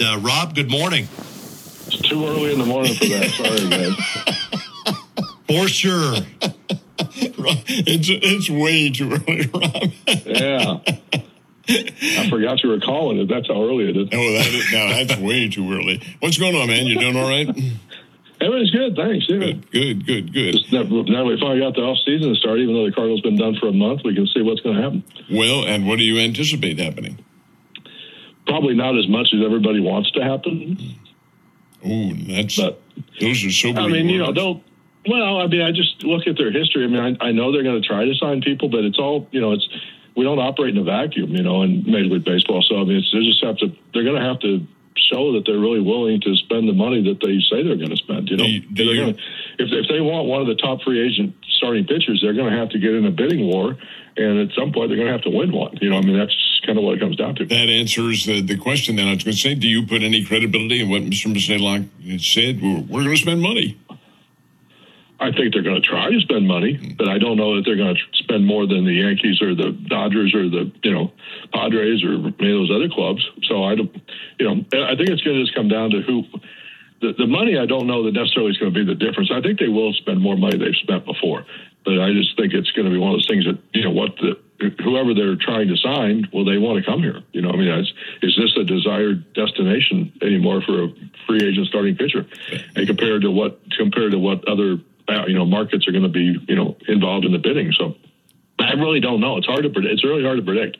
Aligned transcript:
Uh, 0.00 0.18
Rob, 0.20 0.54
good 0.54 0.70
morning. 0.70 1.04
It's 1.86 1.98
too 1.98 2.26
early 2.26 2.52
in 2.52 2.58
the 2.58 2.66
morning 2.66 2.94
for 2.94 3.04
that. 3.06 3.30
Sorry, 3.30 3.68
guys. 3.70 3.94
For 5.46 5.68
sure. 5.68 6.14
it's 7.76 8.08
it's 8.10 8.50
way 8.50 8.90
too 8.90 9.12
early, 9.12 9.46
Rob. 9.52 9.92
Yeah. 10.26 10.78
I 11.66 12.28
forgot 12.28 12.62
you 12.62 12.70
were 12.70 12.80
calling 12.80 13.18
it. 13.18 13.28
That's 13.28 13.46
how 13.46 13.62
early 13.62 13.88
it 13.88 13.96
is. 13.96 14.08
Oh, 14.12 14.32
that 14.32 14.46
is, 14.46 14.72
now 14.72 14.88
that's 14.88 15.16
way 15.20 15.48
too 15.48 15.72
early. 15.72 16.02
What's 16.20 16.38
going 16.38 16.56
on, 16.56 16.66
man? 16.66 16.86
You 16.86 16.98
doing 16.98 17.16
all 17.16 17.28
right? 17.28 17.48
Everything's 18.40 18.70
good. 18.70 18.96
Thanks. 18.96 19.26
Yeah. 19.28 19.38
Good, 19.38 19.70
good, 19.70 20.06
good, 20.06 20.32
good. 20.32 20.52
Just 20.52 20.72
now, 20.72 20.82
now 20.82 21.24
we 21.24 21.38
finally 21.40 21.60
got 21.60 21.74
the 21.74 21.82
off 21.82 21.98
season 22.04 22.34
to 22.34 22.38
start. 22.38 22.58
Even 22.58 22.74
though 22.74 22.84
the 22.84 22.92
Cardinals 22.92 23.22
been 23.22 23.38
done 23.38 23.56
for 23.60 23.68
a 23.68 23.72
month, 23.72 24.02
we 24.04 24.14
can 24.14 24.26
see 24.26 24.42
what's 24.42 24.60
going 24.60 24.76
to 24.76 24.82
happen. 24.82 25.04
Well, 25.30 25.64
and 25.64 25.86
what 25.86 25.98
do 25.98 26.04
you 26.04 26.18
anticipate 26.18 26.78
happening? 26.78 27.24
Probably 28.46 28.74
not 28.74 28.96
as 28.98 29.08
much 29.08 29.32
as 29.34 29.40
everybody 29.44 29.80
wants 29.80 30.10
to 30.12 30.22
happen. 30.22 30.78
Oh, 31.84 32.12
that's 32.28 32.56
But 32.56 32.80
those 33.20 33.44
are 33.44 33.50
sobering 33.50 33.86
I 33.86 33.88
mean, 33.88 34.08
you 34.08 34.18
know, 34.18 34.26
words. 34.26 34.36
they'll. 34.36 34.62
Well, 35.06 35.38
I 35.40 35.46
mean, 35.48 35.60
I 35.60 35.70
just 35.70 36.02
look 36.02 36.26
at 36.26 36.38
their 36.38 36.50
history. 36.50 36.84
I 36.84 36.86
mean, 36.86 37.18
I, 37.20 37.26
I 37.28 37.32
know 37.32 37.52
they're 37.52 37.62
going 37.62 37.80
to 37.80 37.86
try 37.86 38.06
to 38.06 38.14
sign 38.14 38.40
people, 38.40 38.68
but 38.70 38.84
it's 38.84 38.98
all 38.98 39.28
you 39.32 39.40
know. 39.40 39.52
It's 39.52 39.68
we 40.16 40.24
don't 40.24 40.38
operate 40.38 40.74
in 40.76 40.78
a 40.80 40.84
vacuum, 40.84 41.30
you 41.34 41.42
know, 41.42 41.62
in 41.62 41.82
Major 41.84 42.08
League 42.14 42.24
Baseball. 42.24 42.62
So 42.62 42.76
I 42.80 42.84
mean, 42.84 42.98
it's, 42.98 43.12
they 43.12 43.20
just 43.24 43.42
have 43.44 43.56
to. 43.58 43.74
They're 43.92 44.04
going 44.04 44.20
to 44.20 44.26
have 44.26 44.40
to 44.40 44.66
show 44.96 45.32
that 45.32 45.42
they're 45.44 45.58
really 45.58 45.80
willing 45.80 46.20
to 46.22 46.34
spend 46.36 46.68
the 46.68 46.72
money 46.72 47.02
that 47.02 47.20
they 47.20 47.38
say 47.50 47.62
they're 47.64 47.76
going 47.76 47.90
to 47.90 47.96
spend. 47.96 48.30
You 48.30 48.36
know, 48.38 48.44
Do 48.46 48.60
do 48.60 48.84
you- 48.84 49.00
gonna, 49.00 49.16
if 49.58 49.72
if 49.72 49.88
they 49.88 50.00
want 50.00 50.26
one 50.28 50.40
of 50.40 50.46
the 50.46 50.54
top 50.54 50.80
free 50.82 51.00
agent 51.06 51.34
starting 51.58 51.84
pitchers, 51.86 52.20
they're 52.22 52.32
going 52.34 52.50
to 52.52 52.58
have 52.58 52.70
to 52.70 52.78
get 52.78 52.94
in 52.94 53.04
a 53.04 53.10
bidding 53.10 53.46
war, 53.46 53.76
and 54.16 54.38
at 54.38 54.54
some 54.56 54.72
point 54.72 54.88
they're 54.88 54.96
going 54.96 55.08
to 55.08 55.12
have 55.12 55.22
to 55.22 55.30
win 55.30 55.52
one. 55.52 55.76
You 55.80 55.90
know, 55.90 55.98
I 55.98 56.02
mean, 56.02 56.16
that's 56.18 56.60
kind 56.64 56.78
of 56.78 56.84
what 56.84 56.94
it 56.94 57.00
comes 57.00 57.16
down 57.16 57.34
to. 57.36 57.46
That 57.46 57.68
answers 57.68 58.26
the, 58.26 58.40
the 58.40 58.56
question. 58.56 58.96
Then 58.96 59.08
I 59.08 59.14
was 59.14 59.24
going 59.24 59.34
to 59.34 59.40
say, 59.40 59.54
do 59.54 59.68
you 59.68 59.86
put 59.86 60.02
any 60.02 60.24
credibility 60.24 60.80
in 60.80 60.88
what 60.88 61.02
Mr. 61.02 61.32
Mozeliak 61.32 61.88
said? 62.20 62.62
We're, 62.62 62.80
we're 62.80 63.04
going 63.04 63.16
to 63.16 63.22
spend 63.22 63.42
money. 63.42 63.78
I 65.20 65.30
think 65.32 65.54
they're 65.54 65.62
going 65.62 65.80
to 65.80 65.88
try 65.88 66.10
to 66.10 66.20
spend 66.20 66.46
money, 66.46 66.94
but 66.98 67.08
I 67.08 67.18
don't 67.18 67.36
know 67.36 67.56
that 67.56 67.62
they're 67.64 67.76
going 67.76 67.94
to 67.94 68.02
spend 68.14 68.44
more 68.44 68.66
than 68.66 68.84
the 68.84 68.92
Yankees 68.92 69.40
or 69.40 69.54
the 69.54 69.70
Dodgers 69.70 70.34
or 70.34 70.50
the 70.50 70.72
you 70.82 70.92
know 70.92 71.12
Padres 71.52 72.02
or 72.02 72.14
any 72.14 72.52
of 72.52 72.66
those 72.66 72.70
other 72.74 72.88
clubs. 72.88 73.24
So 73.44 73.62
I 73.62 73.76
don't, 73.76 73.94
you 74.38 74.46
know, 74.46 74.64
I 74.84 74.96
think 74.96 75.08
it's 75.10 75.22
going 75.22 75.36
to 75.38 75.42
just 75.42 75.54
come 75.54 75.68
down 75.68 75.90
to 75.90 76.02
who. 76.02 76.24
The, 77.00 77.12
the 77.18 77.26
money, 77.26 77.58
I 77.58 77.66
don't 77.66 77.86
know 77.86 78.04
that 78.04 78.12
necessarily 78.12 78.52
is 78.52 78.58
going 78.58 78.72
to 78.72 78.78
be 78.78 78.86
the 78.86 78.94
difference. 78.94 79.30
I 79.32 79.40
think 79.40 79.58
they 79.58 79.68
will 79.68 79.92
spend 79.92 80.20
more 80.20 80.36
money 80.36 80.56
they've 80.56 80.76
spent 80.82 81.04
before, 81.04 81.44
but 81.84 82.00
I 82.00 82.12
just 82.12 82.36
think 82.36 82.54
it's 82.54 82.70
going 82.72 82.86
to 82.86 82.90
be 82.90 82.98
one 82.98 83.12
of 83.12 83.16
those 83.16 83.28
things 83.28 83.44
that 83.44 83.58
you 83.72 83.84
know 83.84 83.90
what 83.90 84.16
the 84.16 84.40
whoever 84.82 85.14
they're 85.14 85.36
trying 85.36 85.68
to 85.68 85.76
sign, 85.76 86.28
will 86.32 86.44
they 86.44 86.58
want 86.58 86.82
to 86.82 86.90
come 86.90 87.02
here? 87.02 87.20
You 87.32 87.42
know, 87.42 87.50
I 87.50 87.56
mean, 87.56 87.68
is, 87.68 87.92
is 88.22 88.36
this 88.36 88.56
a 88.56 88.64
desired 88.64 89.32
destination 89.34 90.12
anymore 90.22 90.62
for 90.62 90.84
a 90.84 90.88
free 91.26 91.46
agent 91.46 91.66
starting 91.66 91.96
pitcher? 91.96 92.26
And 92.76 92.86
compared 92.86 93.22
to 93.22 93.30
what 93.30 93.60
compared 93.76 94.12
to 94.12 94.18
what 94.18 94.46
other 94.48 94.78
uh, 95.08 95.26
you 95.26 95.34
know 95.34 95.44
markets 95.44 95.86
are 95.88 95.92
going 95.92 96.04
to 96.04 96.08
be 96.08 96.38
you 96.48 96.56
know 96.56 96.76
involved 96.88 97.24
in 97.24 97.32
the 97.32 97.38
bidding. 97.38 97.72
So 97.72 97.96
I 98.58 98.72
really 98.72 99.00
don't 99.00 99.20
know. 99.20 99.36
It's 99.36 99.46
hard 99.46 99.64
to 99.64 99.70
predict. 99.70 99.94
It's 99.94 100.04
really 100.04 100.24
hard 100.24 100.38
to 100.38 100.44
predict. 100.44 100.78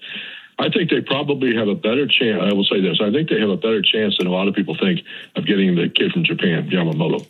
I 0.56 0.70
think 0.70 0.88
they 0.88 1.00
probably 1.00 1.56
have 1.56 1.66
a 1.66 1.74
better 1.74 2.06
chance. 2.06 2.40
I 2.40 2.52
will 2.52 2.64
say 2.64 2.80
this: 2.80 3.00
I 3.02 3.10
think 3.10 3.28
they 3.28 3.40
have 3.40 3.50
a 3.50 3.56
better 3.56 3.82
chance 3.82 4.16
than 4.18 4.26
a 4.26 4.30
lot 4.30 4.48
of 4.48 4.54
people 4.54 4.76
think 4.76 5.00
of 5.36 5.46
getting 5.46 5.74
the 5.74 5.88
kid 5.88 6.12
from 6.12 6.24
Japan, 6.24 6.70
Yamamoto. 6.70 7.26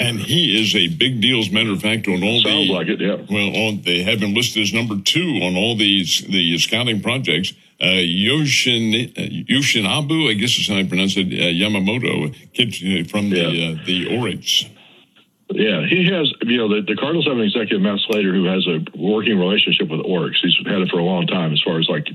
And 0.00 0.18
he 0.18 0.58
is 0.60 0.74
a 0.74 0.88
big 0.88 1.20
deal. 1.20 1.40
As 1.40 1.48
a 1.48 1.52
matter 1.52 1.72
of 1.72 1.82
fact, 1.82 2.08
on 2.08 2.22
all 2.22 2.40
Sounds 2.40 2.68
the 2.68 2.72
like 2.72 2.88
it, 2.88 3.00
yeah. 3.00 3.16
well, 3.30 3.54
on, 3.54 3.82
they 3.82 4.02
have 4.02 4.20
him 4.22 4.32
listed 4.34 4.62
as 4.62 4.72
number 4.72 4.96
two 5.04 5.40
on 5.42 5.56
all 5.56 5.76
these 5.76 6.22
the 6.26 6.56
scouting 6.58 7.02
projects. 7.02 7.52
Uh, 7.80 8.00
Yoshin 8.00 9.10
uh, 9.16 9.22
Yoshinobu, 9.52 10.30
I 10.30 10.34
guess 10.34 10.58
is 10.58 10.68
how 10.68 10.76
I 10.76 10.84
pronounce 10.84 11.16
it. 11.16 11.26
Uh, 11.26 11.52
Yamamoto, 11.52 12.34
kid 12.54 12.68
uh, 12.82 13.08
from 13.08 13.30
the 13.30 13.36
Yeah. 13.36 13.68
uh, 13.80 13.84
the 13.86 14.06
Orix. 14.06 14.68
Yeah, 15.50 15.82
he 15.84 16.06
has. 16.14 16.30
You 16.42 16.58
know, 16.58 16.68
the, 16.70 16.86
the 16.86 16.94
Cardinals 16.94 17.26
have 17.26 17.34
an 17.34 17.42
executive, 17.42 17.82
Matt 17.82 17.98
Slater, 18.06 18.30
who 18.32 18.46
has 18.46 18.62
a 18.70 18.86
working 18.94 19.34
relationship 19.34 19.90
with 19.90 19.98
Orix. 20.06 20.38
He's 20.40 20.54
had 20.62 20.78
it 20.78 20.90
for 20.90 20.98
a 20.98 21.04
long 21.04 21.26
time. 21.26 21.52
As 21.52 21.60
far 21.66 21.80
as 21.80 21.88
like, 21.88 22.06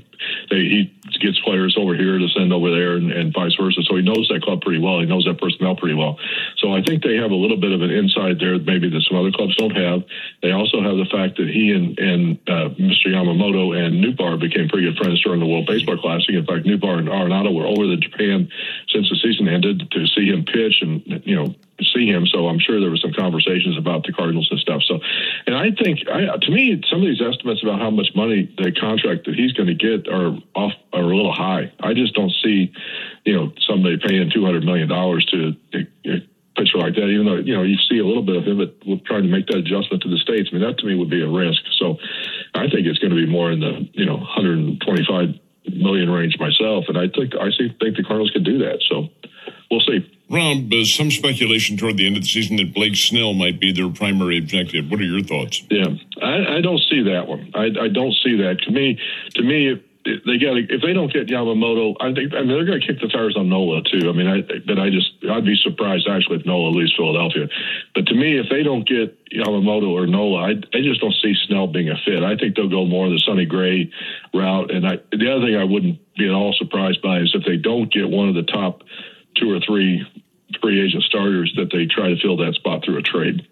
they, 0.48 0.64
he 0.64 0.96
gets 1.20 1.38
players 1.40 1.76
over 1.76 1.94
here 1.94 2.16
to 2.16 2.28
send 2.32 2.52
over 2.52 2.72
there, 2.72 2.96
and, 2.96 3.12
and 3.12 3.34
vice 3.36 3.54
versa. 3.60 3.84
So 3.84 3.96
he 3.96 4.02
knows 4.02 4.28
that 4.32 4.40
club 4.40 4.62
pretty 4.62 4.80
well. 4.80 5.00
He 5.00 5.06
knows 5.06 5.28
that 5.28 5.36
personnel 5.36 5.76
pretty 5.76 5.94
well. 5.94 6.16
So 6.64 6.72
I 6.72 6.80
think 6.80 7.04
they 7.04 7.16
have 7.16 7.30
a 7.30 7.36
little 7.36 7.60
bit 7.60 7.72
of 7.72 7.82
an 7.82 7.90
insight 7.90 8.40
there, 8.40 8.58
maybe 8.58 8.88
that 8.88 9.04
some 9.04 9.20
other 9.20 9.32
clubs 9.32 9.54
don't 9.56 9.76
have. 9.76 10.04
They 10.40 10.52
also 10.52 10.80
have 10.80 10.96
the 10.96 11.08
fact 11.12 11.36
that 11.36 11.48
he 11.52 11.76
and 11.76 11.92
and 12.00 12.40
uh, 12.48 12.72
Mr. 12.80 13.12
Yamamoto 13.12 13.76
and 13.76 14.00
Nootbaar 14.00 14.40
became 14.40 14.72
pretty 14.72 14.88
good 14.88 14.96
friends 14.96 15.20
during 15.20 15.40
the 15.40 15.46
World 15.46 15.68
Baseball 15.68 16.00
Classic. 16.00 16.32
In 16.32 16.46
fact, 16.48 16.64
Nootbaar 16.64 17.04
and 17.04 17.08
Arenado 17.08 17.52
were 17.52 17.68
over 17.68 17.84
to 17.84 18.00
Japan 18.00 18.48
since 18.88 19.12
the 19.12 19.20
season 19.20 19.48
ended 19.48 19.90
to 19.92 20.06
see 20.16 20.24
him 20.24 20.44
pitch 20.48 20.80
and 20.80 21.04
you 21.24 21.36
know 21.36 21.54
see 21.84 22.06
him. 22.06 22.26
So 22.26 22.48
I'm 22.48 22.58
sure 22.58 22.80
there 22.80 22.90
were 22.90 22.96
some 22.96 23.12
conversations 23.12 23.76
about 23.78 24.04
the 24.04 24.12
Cardinals 24.12 24.48
and 24.50 24.60
stuff. 24.60 24.82
So, 24.86 24.98
and 25.46 25.54
I 25.54 25.70
think, 25.70 26.00
I, 26.08 26.36
to 26.36 26.50
me, 26.50 26.82
some 26.90 27.00
of 27.00 27.06
these 27.06 27.20
estimates 27.20 27.62
about 27.62 27.80
how 27.80 27.90
much 27.90 28.08
money 28.14 28.52
the 28.56 28.72
contract 28.72 29.26
that 29.26 29.34
he's 29.34 29.52
going 29.52 29.68
to 29.68 29.74
get 29.74 30.08
are 30.08 30.36
off 30.54 30.72
are 30.92 31.02
a 31.02 31.16
little 31.16 31.34
high. 31.34 31.72
I 31.80 31.94
just 31.94 32.14
don't 32.14 32.32
see, 32.42 32.72
you 33.24 33.34
know, 33.34 33.52
somebody 33.68 33.98
paying 33.98 34.30
200 34.32 34.64
million 34.64 34.88
dollars 34.88 35.24
to. 35.26 35.54
a 36.06 36.20
pitcher 36.56 36.78
like 36.78 36.94
that, 36.94 37.04
even 37.12 37.26
though 37.26 37.36
you 37.36 37.54
know 37.54 37.62
you 37.62 37.76
see 37.88 37.98
a 37.98 38.06
little 38.06 38.22
bit 38.22 38.36
of 38.36 38.44
him, 38.44 38.56
but 38.56 38.74
we're 38.86 38.96
trying 39.04 39.22
to 39.22 39.28
make 39.28 39.46
that 39.46 39.58
adjustment 39.58 40.02
to 40.02 40.08
the 40.08 40.16
states. 40.16 40.48
I 40.50 40.56
mean, 40.56 40.64
that 40.64 40.78
to 40.78 40.86
me 40.86 40.96
would 40.96 41.10
be 41.10 41.22
a 41.22 41.28
risk. 41.28 41.60
So, 41.78 41.98
I 42.54 42.72
think 42.72 42.86
it's 42.86 42.98
going 42.98 43.12
to 43.12 43.16
be 43.16 43.26
more 43.26 43.52
in 43.52 43.60
the 43.60 43.88
you 43.92 44.06
know 44.06 44.16
125 44.16 44.80
million 45.74 46.10
range 46.10 46.38
myself, 46.38 46.84
and 46.88 46.98
I 46.98 47.08
think 47.08 47.34
I 47.34 47.50
think 47.56 47.96
the 47.96 48.02
Cardinals 48.02 48.30
can 48.30 48.42
do 48.42 48.58
that. 48.58 48.82
So, 48.88 49.08
we'll 49.70 49.80
see. 49.80 50.10
Rob, 50.28 50.72
uh, 50.72 50.84
some 50.84 51.10
speculation 51.10 51.76
toward 51.76 51.96
the 51.96 52.06
end 52.06 52.16
of 52.16 52.22
the 52.22 52.28
season 52.28 52.56
that 52.56 52.74
Blake 52.74 52.96
Snell 52.96 53.32
might 53.32 53.60
be 53.60 53.72
their 53.72 53.88
primary 53.88 54.38
objective. 54.38 54.90
What 54.90 55.00
are 55.00 55.04
your 55.04 55.22
thoughts? 55.22 55.62
Yeah, 55.70 55.86
I, 56.20 56.56
I 56.56 56.60
don't 56.60 56.80
see 56.90 57.02
that 57.04 57.28
one. 57.28 57.52
I, 57.54 57.66
I 57.80 57.88
don't 57.88 58.14
see 58.24 58.36
that. 58.42 58.58
To 58.64 58.72
me, 58.72 58.98
to 59.34 59.42
me, 59.42 59.80
they 60.06 60.38
got 60.38 60.56
if 60.56 60.82
they 60.82 60.92
don't 60.92 61.12
get 61.12 61.26
Yamamoto, 61.26 61.96
I 62.00 62.14
think 62.14 62.32
I 62.32 62.40
mean 62.40 62.54
they're 62.54 62.64
going 62.64 62.80
to 62.80 62.86
kick 62.86 63.00
the 63.00 63.08
tires 63.08 63.36
on 63.36 63.48
Nola 63.48 63.82
too. 63.82 64.08
I 64.08 64.12
mean, 64.12 64.26
I 64.26 64.42
but 64.42 64.78
I 64.78 64.90
just 64.90 65.10
I'd 65.28 65.44
be 65.44 65.58
surprised 65.62 66.06
actually 66.08 66.38
if 66.38 66.46
Nola 66.46 66.70
leaves 66.70 66.94
Philadelphia. 66.96 67.48
But 67.94 68.06
to 68.06 68.14
me, 68.14 68.38
if 68.38 68.46
they 68.48 68.62
don't 68.62 68.86
get 68.86 69.18
Yamamoto 69.30 69.90
or 69.90 70.06
Nola, 70.06 70.46
I, 70.46 70.50
I 70.50 70.80
just 70.82 71.00
don't 71.00 71.14
see 71.22 71.34
Snell 71.46 71.66
being 71.66 71.90
a 71.90 71.98
fit. 72.04 72.22
I 72.22 72.36
think 72.36 72.54
they'll 72.54 72.70
go 72.70 72.86
more 72.86 73.08
the 73.08 73.22
Sonny 73.26 73.46
Gray 73.46 73.90
route. 74.32 74.70
And 74.70 74.86
I, 74.86 74.96
the 75.10 75.28
other 75.30 75.46
thing 75.46 75.56
I 75.56 75.64
wouldn't 75.64 75.98
be 76.14 76.26
at 76.26 76.34
all 76.34 76.54
surprised 76.56 77.02
by 77.02 77.18
is 77.20 77.34
if 77.34 77.44
they 77.44 77.56
don't 77.56 77.92
get 77.92 78.08
one 78.08 78.28
of 78.28 78.34
the 78.34 78.46
top 78.46 78.82
two 79.36 79.50
or 79.50 79.60
three 79.60 80.06
free 80.62 80.84
agent 80.84 81.02
starters, 81.02 81.52
that 81.56 81.70
they 81.72 81.86
try 81.86 82.08
to 82.08 82.16
fill 82.22 82.36
that 82.38 82.54
spot 82.54 82.84
through 82.84 82.98
a 82.98 83.02
trade. 83.02 83.46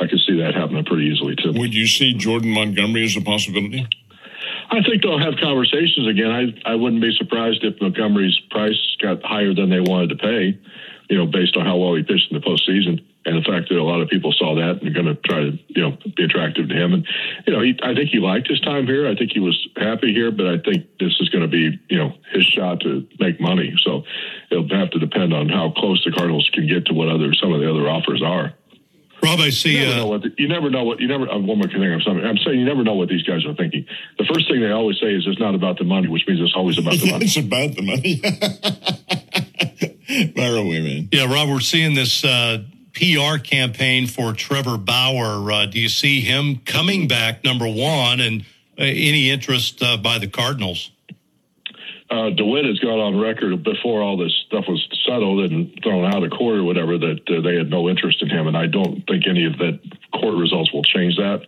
I 0.00 0.06
could 0.06 0.20
see 0.26 0.38
that 0.38 0.54
happening 0.54 0.84
pretty 0.84 1.06
easily 1.06 1.34
too. 1.34 1.52
Would 1.58 1.74
you 1.74 1.86
see 1.86 2.14
Jordan 2.14 2.50
Montgomery 2.50 3.04
as 3.04 3.16
a 3.16 3.20
possibility? 3.20 3.86
I 4.70 4.82
think 4.82 5.02
they'll 5.02 5.18
have 5.18 5.34
conversations 5.40 6.06
again. 6.08 6.30
I 6.30 6.72
I 6.72 6.74
wouldn't 6.74 7.02
be 7.02 7.14
surprised 7.16 7.64
if 7.64 7.80
Montgomery's 7.80 8.38
price 8.50 8.78
got 9.00 9.22
higher 9.22 9.54
than 9.54 9.70
they 9.70 9.80
wanted 9.80 10.10
to 10.10 10.16
pay, 10.16 10.58
you 11.08 11.16
know, 11.16 11.26
based 11.26 11.56
on 11.56 11.64
how 11.64 11.76
well 11.76 11.94
he 11.94 12.02
pitched 12.02 12.30
in 12.30 12.40
the 12.40 12.46
postseason 12.46 13.04
and 13.28 13.36
the 13.36 13.44
fact 13.44 13.68
that 13.68 13.76
a 13.76 13.82
lot 13.82 14.00
of 14.00 14.08
people 14.08 14.32
saw 14.32 14.54
that 14.54 14.80
and 14.80 14.88
are 14.88 15.02
going 15.02 15.06
to 15.06 15.20
try 15.22 15.40
to 15.40 15.58
you 15.68 15.82
know 15.82 15.96
be 16.16 16.24
attractive 16.24 16.68
to 16.68 16.74
him. 16.74 16.94
And 16.94 17.06
you 17.46 17.52
know, 17.52 17.60
he, 17.60 17.78
I 17.82 17.94
think 17.94 18.10
he 18.10 18.18
liked 18.18 18.48
his 18.48 18.60
time 18.60 18.86
here. 18.86 19.06
I 19.06 19.14
think 19.14 19.32
he 19.32 19.40
was 19.40 19.56
happy 19.76 20.12
here, 20.12 20.30
but 20.30 20.46
I 20.46 20.58
think 20.58 20.86
this 20.98 21.16
is 21.20 21.28
going 21.28 21.42
to 21.42 21.48
be 21.48 21.78
you 21.88 21.98
know 21.98 22.12
his 22.32 22.44
shot 22.44 22.80
to 22.80 23.06
make 23.18 23.40
money. 23.40 23.74
So 23.84 24.04
it'll 24.50 24.68
have 24.70 24.90
to 24.90 24.98
depend 24.98 25.34
on 25.34 25.48
how 25.48 25.72
close 25.76 26.02
the 26.04 26.12
Cardinals 26.12 26.48
can 26.52 26.66
get 26.66 26.86
to 26.86 26.94
what 26.94 27.08
other 27.08 27.32
some 27.34 27.52
of 27.52 27.60
the 27.60 27.70
other 27.70 27.88
offers 27.88 28.22
are. 28.22 28.54
Rob, 29.22 29.40
I 29.40 29.50
see. 29.50 29.78
You 29.78 29.86
never 29.86 29.92
Uh, 29.92 29.96
know 29.96 30.06
what 30.06 30.22
the, 30.22 30.30
you 30.38 30.48
never 30.48 30.70
know 30.70 30.84
what 30.84 31.00
you 31.00 31.08
never. 31.08 31.28
Uh, 31.30 31.38
one 31.38 31.58
more 31.58 31.68
thing. 31.68 31.82
I'm 31.82 32.00
sorry. 32.02 32.24
I'm 32.24 32.36
saying 32.38 32.58
you 32.58 32.64
never 32.64 32.82
know 32.84 32.94
what 32.94 33.08
these 33.08 33.22
guys 33.22 33.44
are 33.46 33.54
thinking. 33.54 33.86
The 34.18 34.24
first 34.32 34.48
thing 34.48 34.60
they 34.60 34.70
always 34.70 34.98
say 35.00 35.14
is 35.14 35.24
it's 35.26 35.40
not 35.40 35.54
about 35.54 35.78
the 35.78 35.84
money, 35.84 36.08
which 36.08 36.22
means 36.26 36.40
it's 36.40 36.54
always 36.56 36.78
about 36.78 36.94
the 36.98 37.10
money. 37.10 37.24
it's 37.28 37.36
about 37.36 37.74
the 37.74 37.82
money. 37.82 38.20
Fire 40.36 40.56
away, 40.56 40.80
man. 40.80 41.08
yeah, 41.12 41.32
Rob, 41.32 41.48
we're 41.48 41.60
seeing 41.60 41.94
this 41.94 42.24
uh, 42.24 42.62
PR 42.94 43.38
campaign 43.38 44.06
for 44.06 44.32
Trevor 44.32 44.78
Bauer. 44.78 45.50
Uh, 45.52 45.66
do 45.66 45.78
you 45.80 45.88
see 45.88 46.20
him 46.20 46.56
coming 46.64 47.08
back, 47.08 47.44
number 47.44 47.66
one, 47.68 48.20
and 48.20 48.42
uh, 48.78 48.82
any 48.84 49.30
interest 49.30 49.82
uh, 49.82 49.96
by 49.96 50.18
the 50.18 50.28
Cardinals? 50.28 50.90
uh, 52.10 52.30
DeWitt 52.30 52.64
has 52.64 52.78
gone 52.78 52.98
on 52.98 53.20
record 53.20 53.62
before 53.62 54.00
all 54.02 54.16
this 54.16 54.32
stuff 54.46 54.64
was 54.66 54.82
settled 55.08 55.50
and 55.50 55.72
thrown 55.82 56.04
out 56.04 56.22
of 56.22 56.30
court 56.30 56.58
or 56.58 56.64
whatever 56.64 56.98
that 56.98 57.20
uh, 57.28 57.40
they 57.40 57.56
had 57.56 57.70
no 57.70 57.88
interest 57.88 58.22
in 58.22 58.28
him, 58.28 58.46
and 58.46 58.56
I 58.56 58.66
don't 58.66 59.06
think 59.06 59.24
any 59.26 59.46
of 59.46 59.56
that 59.58 59.80
court 60.12 60.36
results 60.36 60.72
will 60.72 60.84
change 60.84 61.16
that. 61.16 61.46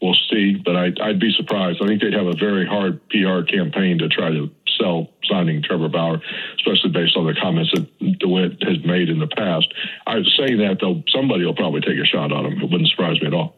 We'll 0.00 0.16
see, 0.30 0.56
but 0.64 0.74
I, 0.74 0.92
I'd 1.00 1.20
be 1.20 1.32
surprised. 1.36 1.80
I 1.82 1.86
think 1.86 2.02
they'd 2.02 2.14
have 2.14 2.26
a 2.26 2.34
very 2.34 2.66
hard 2.66 3.00
PR 3.08 3.42
campaign 3.42 3.98
to 3.98 4.08
try 4.08 4.30
to 4.30 4.50
sell 4.80 5.10
signing 5.30 5.62
Trevor 5.62 5.88
Bauer, 5.88 6.20
especially 6.56 6.90
based 6.90 7.16
on 7.16 7.26
the 7.26 7.34
comments 7.40 7.70
that 7.74 8.18
DeWitt 8.18 8.62
has 8.62 8.84
made 8.84 9.08
in 9.08 9.20
the 9.20 9.28
past. 9.28 9.72
I 10.06 10.16
was 10.16 10.34
saying 10.36 10.58
that 10.58 10.78
though, 10.80 11.02
somebody 11.14 11.44
will 11.44 11.54
probably 11.54 11.82
take 11.82 11.98
a 11.98 12.06
shot 12.06 12.32
on 12.32 12.46
him. 12.46 12.60
It 12.60 12.70
wouldn't 12.70 12.88
surprise 12.88 13.20
me 13.20 13.28
at 13.28 13.34
all. 13.34 13.54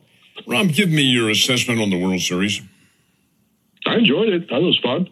Rob, 0.47 0.69
give 0.69 0.91
me 0.91 1.03
your 1.03 1.31
assessment 1.31 1.81
on 1.81 1.91
the 1.91 2.03
World 2.03 2.21
Series. 2.21 2.61
I 3.87 3.97
enjoyed 3.97 4.29
it. 4.29 4.51
That 4.51 4.61
was 4.61 4.79
fun. 4.83 5.09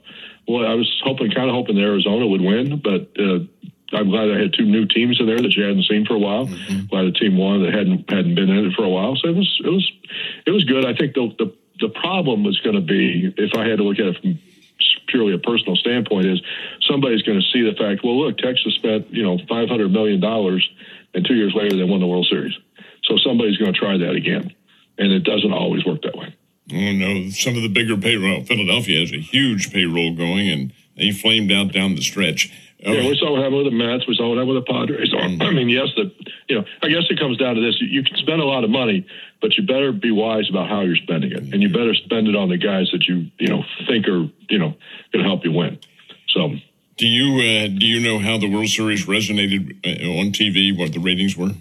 Well, 0.49 0.67
I 0.67 0.75
was 0.75 1.01
hoping, 1.05 1.31
kind 1.31 1.49
of 1.49 1.55
hoping 1.55 1.77
that 1.77 1.83
Arizona 1.83 2.27
would 2.27 2.41
win, 2.41 2.81
but 2.83 3.13
uh, 3.19 3.47
I'm 3.93 4.09
glad 4.09 4.31
I 4.31 4.41
had 4.41 4.55
two 4.55 4.65
new 4.65 4.87
teams 4.87 5.21
in 5.21 5.27
there 5.27 5.41
that 5.41 5.55
you 5.55 5.63
hadn't 5.65 5.85
seen 5.85 6.07
for 6.07 6.15
a 6.15 6.19
while. 6.19 6.47
Mm-hmm. 6.47 6.87
Glad 6.87 7.07
the 7.07 7.13
team 7.13 7.37
won 7.37 7.63
that 7.63 7.75
hadn't 7.75 8.11
hadn't 8.11 8.35
been 8.35 8.49
in 8.49 8.67
it 8.67 8.75
for 8.75 8.85
a 8.85 8.89
while. 8.89 9.17
So 9.17 9.29
it 9.29 9.37
was 9.37 9.61
it 9.65 9.69
was 9.69 9.93
it 10.47 10.51
was 10.51 10.65
good. 10.65 10.87
I 10.87 10.95
think 10.95 11.15
the 11.15 11.35
the, 11.39 11.55
the 11.81 11.89
problem 11.89 12.45
was 12.45 12.59
going 12.61 12.77
to 12.77 12.83
be 12.83 13.33
if 13.37 13.55
I 13.55 13.69
had 13.69 13.79
to 13.79 13.85
look 13.85 13.99
at 13.99 14.07
it 14.07 14.21
from 14.21 14.39
purely 15.09 15.35
a 15.35 15.39
personal 15.39 15.77
standpoint 15.77 16.27
is 16.27 16.43
somebody's 16.89 17.23
going 17.23 17.39
to 17.39 17.47
see 17.53 17.63
the 17.63 17.77
fact. 17.77 18.03
Well, 18.03 18.19
look, 18.19 18.39
Texas 18.39 18.75
spent 18.75 19.11
you 19.11 19.23
know 19.23 19.39
500 19.47 19.93
million 19.93 20.21
dollars, 20.21 20.69
and 21.15 21.25
two 21.25 21.35
years 21.35 21.55
later 21.55 21.77
they 21.77 21.85
won 21.85 22.01
the 22.01 22.07
World 22.07 22.27
Series. 22.29 22.57
So 23.05 23.17
somebody's 23.19 23.59
going 23.59 23.73
to 23.73 23.79
try 23.79 23.99
that 23.99 24.15
again, 24.15 24.55
and 24.99 25.13
it 25.13 25.25
doesn't 25.25 25.53
always 25.53 25.85
work 25.85 26.03
that 26.03 26.17
way. 26.17 26.35
Oh 26.73 26.93
no, 26.93 27.29
some 27.31 27.57
of 27.57 27.63
the 27.63 27.69
bigger 27.69 27.97
payroll. 27.97 28.45
Philadelphia 28.45 29.01
has 29.01 29.13
a 29.13 29.21
huge 29.21 29.73
payroll 29.73 30.15
going, 30.15 30.49
and 30.49 30.73
they 30.97 31.11
flamed 31.11 31.53
out 31.53 31.73
down 31.73 31.95
the 31.95 32.03
stretch. 32.03 32.53
Yeah, 32.83 33.09
we 33.09 33.17
saw 33.17 33.31
what 33.31 33.43
happened 33.43 33.63
with 33.63 33.73
the 33.73 33.79
Mets. 33.79 34.09
We 34.09 34.17
saw 34.17 34.29
what 34.29 34.39
happened 34.39 34.57
with 34.57 34.67
the 34.67 34.73
Padres. 34.73 35.13
Mm-hmm. 35.23 35.43
I 35.43 35.53
mean, 35.53 35.69
yes, 35.69 35.89
the 35.95 36.11
you 36.49 36.57
know, 36.57 36.65
I 36.83 36.89
guess 36.89 37.05
it 37.09 37.19
comes 37.19 37.37
down 37.39 37.55
to 37.55 37.61
this: 37.61 37.81
you 37.81 38.03
can 38.03 38.17
spend 38.17 38.41
a 38.41 38.45
lot 38.45 38.65
of 38.65 38.71
money, 38.71 39.07
but 39.41 39.57
you 39.57 39.65
better 39.65 39.93
be 39.93 40.11
wise 40.11 40.51
about 40.51 40.69
how 40.69 40.81
you're 40.81 40.97
spending 40.97 41.31
it, 41.31 41.55
and 41.55 41.63
you 41.63 41.69
better 41.69 41.95
spend 41.95 42.27
it 42.27 42.35
on 42.35 42.49
the 42.49 42.59
guys 42.59 42.91
that 42.93 43.07
you 43.07 43.31
you 43.39 43.49
know 43.49 43.63
think 43.87 44.09
are 44.09 44.29
you 44.51 44.59
know 44.59 44.75
going 45.13 45.23
to 45.23 45.25
help 45.25 45.45
you 45.45 45.53
win. 45.53 45.79
So, 46.29 46.55
do 46.97 47.07
you 47.07 47.35
uh, 47.37 47.69
do 47.69 47.87
you 47.87 48.01
know 48.01 48.19
how 48.19 48.37
the 48.37 48.51
World 48.51 48.69
Series 48.69 49.07
resonated 49.07 49.79
uh, 49.87 50.21
on 50.21 50.33
TV? 50.33 50.77
What 50.77 50.93
the 50.93 50.99
ratings 50.99 51.37
were? 51.37 51.53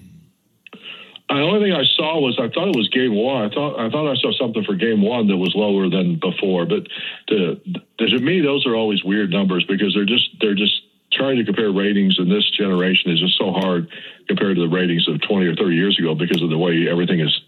The 1.29 1.39
only 1.39 1.61
thing 1.61 1.73
I 1.73 1.85
saw 1.95 2.19
was 2.19 2.37
I 2.39 2.49
thought 2.49 2.67
it 2.67 2.75
was 2.75 2.89
game 2.89 3.15
one. 3.15 3.45
I 3.45 3.53
thought 3.53 3.79
I 3.79 3.89
thought 3.89 4.11
I 4.11 4.15
saw 4.15 4.33
something 4.33 4.63
for 4.63 4.75
game 4.75 5.01
one 5.01 5.27
that 5.27 5.37
was 5.37 5.53
lower 5.55 5.87
than 5.87 6.19
before. 6.19 6.65
But 6.65 6.87
to, 7.27 7.55
to 7.99 8.19
me, 8.19 8.41
those 8.41 8.65
are 8.65 8.75
always 8.75 9.03
weird 9.03 9.29
numbers 9.29 9.63
because 9.63 9.93
they're 9.93 10.05
just 10.05 10.27
they're 10.41 10.55
just 10.55 10.81
trying 11.13 11.37
to 11.37 11.45
compare 11.45 11.71
ratings 11.71 12.17
in 12.19 12.29
this 12.29 12.49
generation 12.51 13.11
is 13.11 13.19
just 13.19 13.37
so 13.37 13.51
hard 13.51 13.87
compared 14.27 14.55
to 14.55 14.61
the 14.61 14.73
ratings 14.73 15.07
of 15.07 15.21
20 15.21 15.45
or 15.45 15.55
30 15.55 15.75
years 15.75 15.97
ago 15.99 16.15
because 16.15 16.41
of 16.41 16.49
the 16.49 16.57
way 16.57 16.87
everything 16.89 17.19
is 17.19 17.41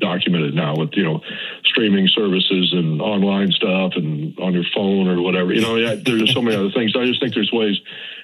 documented 0.00 0.54
now 0.54 0.74
with 0.74 0.90
you 0.94 1.04
know 1.04 1.20
streaming 1.64 2.08
services 2.08 2.72
and 2.72 3.02
online 3.02 3.52
stuff 3.52 3.92
and 3.96 4.36
on 4.38 4.54
your 4.54 4.64
phone 4.74 5.06
or 5.08 5.20
whatever. 5.22 5.52
You 5.52 5.60
know 5.60 5.96
there's 5.96 6.32
so 6.32 6.42
many 6.42 6.56
other 6.56 6.70
things. 6.70 6.96
I 6.96 7.04
just 7.04 7.20
think 7.20 7.34
there's 7.34 7.52
ways 7.52 7.76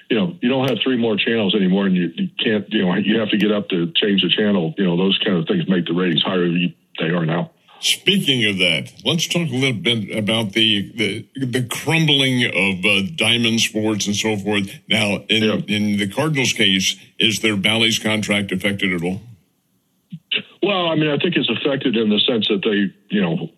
you 0.09 0.17
know 0.17 0.35
you 0.41 0.49
don't 0.49 0.67
have 0.67 0.79
three 0.83 0.97
more 0.97 1.15
channels 1.15 1.53
anymore 1.53 1.85
and 1.85 1.95
you, 1.95 2.11
you 2.15 2.29
can't 2.43 2.65
you 2.73 2.83
know 2.83 2.95
you 2.95 3.19
have 3.19 3.29
to 3.29 3.37
get 3.37 3.51
up 3.51 3.69
to 3.69 3.91
change 3.95 4.23
the 4.23 4.29
channel. 4.29 4.73
You 4.77 4.85
know 4.85 4.97
those 4.97 5.19
kind 5.23 5.37
of 5.37 5.47
things 5.47 5.69
make 5.69 5.85
the 5.85 5.93
ratings 5.93 6.23
higher 6.23 6.47
than 6.47 6.73
they 6.99 7.09
are 7.09 7.25
now 7.25 7.51
Speaking 7.79 8.43
of 8.45 8.57
that, 8.57 8.91
let's 9.05 9.27
talk 9.27 9.49
a 9.49 9.53
little 9.53 9.73
bit 9.73 10.15
about 10.17 10.53
the 10.53 10.91
the, 10.95 11.45
the 11.45 11.67
crumbling 11.67 12.43
of 12.45 12.85
uh, 12.85 13.09
diamond 13.15 13.61
sports 13.61 14.07
and 14.07 14.15
so 14.15 14.35
forth. 14.37 14.69
Now, 14.89 15.23
in 15.29 15.43
yeah. 15.43 15.75
in 15.75 15.97
the 15.97 16.07
Cardinals' 16.07 16.53
case, 16.53 16.95
is 17.19 17.41
their 17.41 17.55
Bally's 17.55 17.99
contract 17.99 18.51
affected 18.51 18.93
at 18.93 19.03
all? 19.03 19.21
Well, 20.63 20.87
I 20.87 20.95
mean, 20.95 21.09
I 21.09 21.17
think 21.17 21.35
it's 21.35 21.49
affected 21.49 21.95
in 21.95 22.09
the 22.09 22.19
sense 22.19 22.47
that 22.47 22.61
they, 22.63 22.93
you 23.15 23.21
know, 23.21 23.49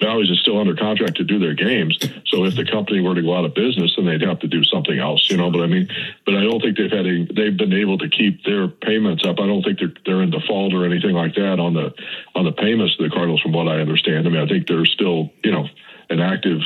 Bally's 0.00 0.30
is 0.30 0.38
still 0.40 0.60
under 0.60 0.76
contract 0.76 1.16
to 1.16 1.24
do 1.24 1.38
their 1.38 1.54
games. 1.54 1.98
So 2.26 2.44
if 2.44 2.54
the 2.54 2.64
company 2.64 3.00
were 3.00 3.14
to 3.14 3.22
go 3.22 3.36
out 3.36 3.44
of 3.44 3.54
business, 3.54 3.94
then 3.96 4.06
they'd 4.06 4.22
have 4.22 4.38
to 4.40 4.46
do 4.46 4.62
something 4.62 4.96
else, 4.96 5.28
you 5.28 5.36
know. 5.36 5.50
But 5.50 5.62
I 5.62 5.66
mean, 5.66 5.88
but 6.24 6.36
I 6.36 6.42
don't 6.42 6.60
think 6.60 6.76
they've 6.76 6.90
had 6.90 7.06
a, 7.06 7.26
they've 7.26 7.56
been 7.56 7.72
able 7.72 7.98
to 7.98 8.08
keep 8.08 8.44
their 8.44 8.68
payments 8.68 9.24
up. 9.26 9.40
I 9.40 9.46
don't 9.46 9.62
think 9.62 9.80
they're 9.80 9.94
they're 10.06 10.22
in 10.22 10.30
default 10.30 10.72
or 10.72 10.84
anything 10.84 11.12
like 11.12 11.34
that 11.34 11.58
on 11.58 11.74
the 11.74 11.92
on 12.34 12.44
the 12.44 12.52
payments 12.52 12.96
to 12.96 13.04
the 13.04 13.10
Cardinals, 13.10 13.40
from 13.40 13.52
what 13.52 13.66
I 13.66 13.80
understand. 13.80 14.26
I 14.26 14.30
mean, 14.30 14.40
I 14.40 14.46
think 14.46 14.68
they're 14.68 14.86
still, 14.86 15.30
you 15.42 15.50
know, 15.50 15.66
an 16.10 16.20
active 16.20 16.60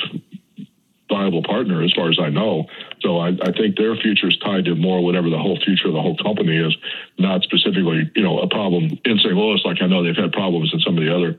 viable 1.08 1.42
partner 1.42 1.82
as 1.82 1.92
far 1.92 2.08
as 2.08 2.18
I 2.18 2.30
know. 2.30 2.66
So 3.00 3.18
I, 3.18 3.28
I, 3.28 3.52
think 3.52 3.76
their 3.76 3.94
future 3.96 4.28
is 4.28 4.38
tied 4.38 4.64
to 4.64 4.74
more 4.74 5.04
whatever 5.04 5.28
the 5.28 5.38
whole 5.38 5.58
future 5.62 5.88
of 5.88 5.92
the 5.92 6.00
whole 6.00 6.16
company 6.16 6.56
is, 6.56 6.74
not 7.18 7.42
specifically, 7.42 8.10
you 8.16 8.22
know, 8.22 8.38
a 8.40 8.48
problem 8.48 8.98
in 9.04 9.18
St. 9.18 9.34
Louis 9.34 9.60
like 9.64 9.82
I 9.82 9.86
know 9.88 10.02
they've 10.02 10.16
had 10.16 10.32
problems 10.32 10.72
in 10.72 10.80
some 10.80 10.96
of 10.96 11.04
the 11.04 11.14
other 11.14 11.38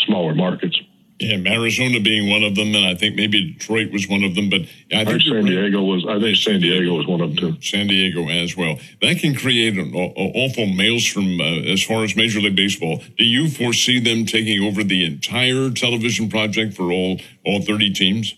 smaller 0.00 0.34
markets. 0.34 0.78
Yeah, 1.18 1.38
Arizona 1.50 1.98
being 1.98 2.28
one 2.28 2.42
of 2.42 2.56
them, 2.56 2.74
and 2.74 2.84
I 2.84 2.94
think 2.94 3.16
maybe 3.16 3.54
Detroit 3.54 3.90
was 3.90 4.06
one 4.06 4.22
of 4.22 4.34
them. 4.34 4.50
But 4.50 4.62
I 4.92 5.02
think, 5.04 5.22
San 5.22 5.46
Diego 5.46 5.82
was. 5.82 6.04
I 6.06 6.20
think 6.20 6.36
San 6.36 6.60
Diego 6.60 6.92
was 6.92 7.06
one 7.06 7.22
of 7.22 7.34
them 7.34 7.54
too. 7.54 7.62
San 7.62 7.86
Diego 7.86 8.28
as 8.28 8.54
well. 8.54 8.78
That 9.00 9.18
can 9.18 9.34
create 9.34 9.78
an 9.78 9.94
awful 9.94 10.66
maelstrom 10.66 11.40
uh, 11.40 11.72
as 11.72 11.82
far 11.82 12.04
as 12.04 12.14
Major 12.16 12.40
League 12.40 12.54
Baseball. 12.54 13.02
Do 13.16 13.24
you 13.24 13.48
foresee 13.48 13.98
them 13.98 14.26
taking 14.26 14.62
over 14.62 14.84
the 14.84 15.06
entire 15.06 15.70
television 15.70 16.28
project 16.28 16.74
for 16.74 16.92
all 16.92 17.18
all 17.46 17.62
thirty 17.62 17.90
teams? 17.90 18.34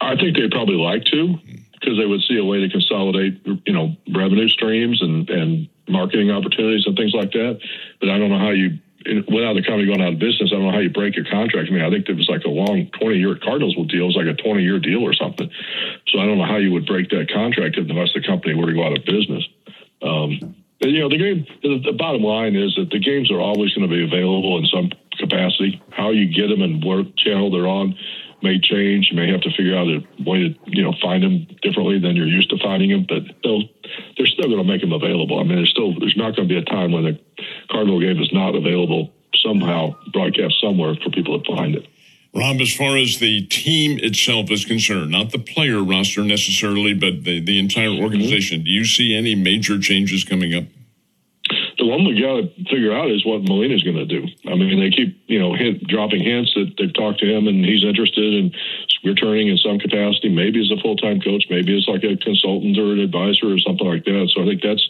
I 0.00 0.16
think 0.16 0.36
they'd 0.36 0.50
probably 0.50 0.76
like 0.76 1.04
to 1.06 1.38
because 1.74 1.98
they 1.98 2.06
would 2.06 2.22
see 2.22 2.38
a 2.38 2.44
way 2.44 2.60
to 2.60 2.70
consolidate, 2.70 3.42
you 3.66 3.74
know, 3.74 3.94
revenue 4.14 4.48
streams 4.48 5.02
and 5.02 5.28
and 5.28 5.68
marketing 5.86 6.30
opportunities 6.30 6.86
and 6.86 6.96
things 6.96 7.12
like 7.12 7.32
that. 7.32 7.60
But 8.00 8.08
I 8.08 8.16
don't 8.16 8.30
know 8.30 8.38
how 8.38 8.50
you 8.50 8.78
without 9.06 9.54
the 9.54 9.62
company 9.62 9.86
going 9.86 10.00
out 10.00 10.14
of 10.14 10.18
business, 10.18 10.50
I 10.52 10.56
don't 10.56 10.66
know 10.66 10.72
how 10.72 10.78
you 10.78 10.90
break 10.90 11.16
your 11.16 11.24
contract. 11.24 11.68
I 11.68 11.72
mean, 11.72 11.82
I 11.82 11.90
think 11.90 12.08
it 12.08 12.16
was 12.16 12.28
like 12.28 12.44
a 12.44 12.50
long 12.50 12.88
20 12.98 13.16
year 13.16 13.36
Cardinals 13.36 13.74
deal. 13.88 14.04
It 14.04 14.14
was 14.14 14.16
like 14.16 14.26
a 14.26 14.40
20 14.40 14.62
year 14.62 14.78
deal 14.78 15.02
or 15.02 15.12
something. 15.12 15.50
So 16.08 16.18
I 16.18 16.26
don't 16.26 16.38
know 16.38 16.46
how 16.46 16.56
you 16.56 16.72
would 16.72 16.86
break 16.86 17.10
that 17.10 17.30
contract 17.32 17.76
if 17.76 17.88
unless 17.88 18.12
the 18.14 18.22
company 18.22 18.54
were 18.54 18.66
to 18.66 18.74
go 18.74 18.84
out 18.84 18.96
of 18.96 19.04
business. 19.04 19.44
Um, 20.02 20.56
and, 20.82 20.90
you 20.90 21.00
know, 21.00 21.08
the 21.08 21.18
game, 21.18 21.46
the, 21.62 21.78
the 21.78 21.96
bottom 21.96 22.22
line 22.22 22.56
is 22.56 22.74
that 22.74 22.90
the 22.90 22.98
games 22.98 23.30
are 23.30 23.40
always 23.40 23.72
going 23.74 23.88
to 23.88 23.94
be 23.94 24.02
available 24.02 24.58
in 24.58 24.66
some 24.66 24.90
capacity. 25.18 25.80
How 25.90 26.10
you 26.10 26.26
get 26.26 26.48
them 26.48 26.62
and 26.62 26.82
what 26.82 27.16
channel 27.16 27.50
they're 27.50 27.68
on 27.68 27.94
may 28.42 28.60
change. 28.60 29.08
You 29.10 29.16
may 29.16 29.30
have 29.30 29.40
to 29.42 29.50
figure 29.50 29.76
out 29.76 29.88
a 29.88 30.04
way 30.24 30.48
to, 30.48 30.54
you 30.66 30.82
know, 30.82 30.92
find 31.00 31.22
them 31.22 31.46
differently 31.62 31.98
than 31.98 32.16
you're 32.16 32.26
used 32.26 32.50
to 32.50 32.58
finding 32.58 32.90
them, 32.90 33.06
but 33.08 33.22
they'll, 33.42 33.62
they're 34.16 34.26
still 34.26 34.46
going 34.46 34.58
to 34.58 34.64
make 34.64 34.80
them 34.80 34.92
available. 34.92 35.38
I 35.38 35.44
mean, 35.44 35.56
there's 35.56 35.70
still, 35.70 35.98
there's 35.98 36.16
not 36.16 36.36
going 36.36 36.48
to 36.48 36.54
be 36.54 36.58
a 36.58 36.64
time 36.64 36.92
when 36.92 37.04
the 37.04 37.20
Cardinal 37.70 38.00
game 38.00 38.20
is 38.20 38.32
not 38.32 38.54
available 38.54 39.12
somehow 39.34 39.94
broadcast 40.12 40.60
somewhere 40.60 40.94
for 41.02 41.10
people 41.10 41.40
to 41.40 41.56
find 41.56 41.74
it. 41.74 41.86
Rob, 42.34 42.60
as 42.60 42.74
far 42.74 42.96
as 42.96 43.18
the 43.18 43.44
team 43.46 43.98
itself 44.02 44.50
is 44.50 44.64
concerned, 44.64 45.10
not 45.10 45.32
the 45.32 45.38
player 45.38 45.82
roster 45.82 46.24
necessarily, 46.24 46.94
but 46.94 47.24
the, 47.24 47.40
the 47.40 47.58
entire 47.58 47.88
mm-hmm. 47.88 48.02
organization, 48.02 48.58
mm-hmm. 48.58 48.64
do 48.64 48.70
you 48.70 48.84
see 48.84 49.14
any 49.14 49.34
major 49.34 49.78
changes 49.78 50.24
coming 50.24 50.54
up? 50.54 50.64
The 51.82 51.90
one 51.90 52.06
we 52.06 52.14
got 52.14 52.38
to 52.38 52.46
figure 52.70 52.94
out 52.94 53.10
is 53.10 53.26
what 53.26 53.42
Molina's 53.42 53.82
going 53.82 53.98
to 53.98 54.06
do. 54.06 54.22
I 54.46 54.54
mean, 54.54 54.78
they 54.78 54.94
keep 54.94 55.18
you 55.26 55.42
know 55.42 55.52
hint, 55.52 55.82
dropping 55.82 56.22
hints 56.22 56.54
that 56.54 56.78
they've 56.78 56.94
talked 56.94 57.18
to 57.18 57.26
him 57.26 57.50
and 57.50 57.64
he's 57.64 57.82
interested 57.82 58.22
in 58.38 58.54
returning 59.02 59.48
in 59.48 59.58
some 59.58 59.82
capacity, 59.82 60.30
maybe 60.30 60.62
as 60.62 60.70
a 60.70 60.80
full 60.80 60.94
time 60.94 61.18
coach, 61.20 61.50
maybe 61.50 61.74
as 61.74 61.90
like 61.90 62.06
a 62.06 62.14
consultant 62.14 62.78
or 62.78 62.94
an 62.94 63.02
advisor 63.02 63.50
or 63.50 63.58
something 63.58 63.82
like 63.82 64.04
that. 64.06 64.30
So 64.30 64.42
I 64.42 64.46
think 64.46 64.62
that's 64.62 64.86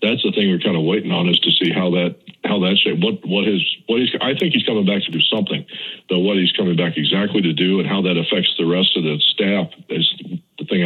that's 0.00 0.24
the 0.24 0.32
thing 0.32 0.48
we're 0.48 0.64
kind 0.64 0.80
of 0.80 0.88
waiting 0.88 1.12
on 1.12 1.28
is 1.28 1.38
to 1.44 1.52
see 1.52 1.68
how 1.68 1.92
that 1.92 2.16
how 2.48 2.56
that 2.64 2.80
shape 2.80 3.04
what 3.04 3.20
what 3.28 3.44
his 3.44 3.60
what 3.84 4.00
he's 4.00 4.16
I 4.24 4.32
think 4.32 4.56
he's 4.56 4.64
coming 4.64 4.88
back 4.88 5.04
to 5.04 5.12
do 5.12 5.20
something, 5.20 5.68
but 6.08 6.24
what 6.24 6.40
he's 6.40 6.56
coming 6.56 6.76
back 6.76 6.96
exactly 6.96 7.44
to 7.44 7.52
do 7.52 7.84
and 7.84 7.88
how 7.88 8.00
that 8.08 8.16
affects 8.16 8.56
the 8.56 8.64
rest 8.64 8.96
of 8.96 9.04
the 9.04 9.20
staff 9.20 9.68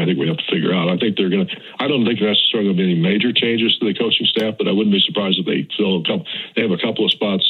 I 0.05 0.07
think 0.07 0.21
we 0.21 0.29
have 0.29 0.37
to 0.37 0.53
figure 0.53 0.77
out. 0.77 0.93
I 0.93 1.01
think 1.01 1.17
they're 1.17 1.33
going 1.33 1.49
to. 1.49 1.57
I 1.81 1.89
don't 1.89 2.05
think 2.05 2.21
there's 2.21 2.37
necessarily 2.37 2.69
going 2.69 2.77
to 2.77 2.83
be 2.85 2.93
any 2.93 3.01
major 3.01 3.33
changes 3.33 3.73
to 3.81 3.89
the 3.89 3.97
coaching 3.97 4.29
staff, 4.29 4.61
but 4.61 4.69
I 4.69 4.73
wouldn't 4.73 4.93
be 4.93 5.01
surprised 5.01 5.41
if 5.41 5.49
they 5.49 5.65
fill 5.77 6.01
a 6.01 6.05
couple. 6.05 6.29
They 6.55 6.61
have 6.61 6.77
a 6.77 6.79
couple 6.79 7.09
of 7.09 7.11
spots 7.11 7.49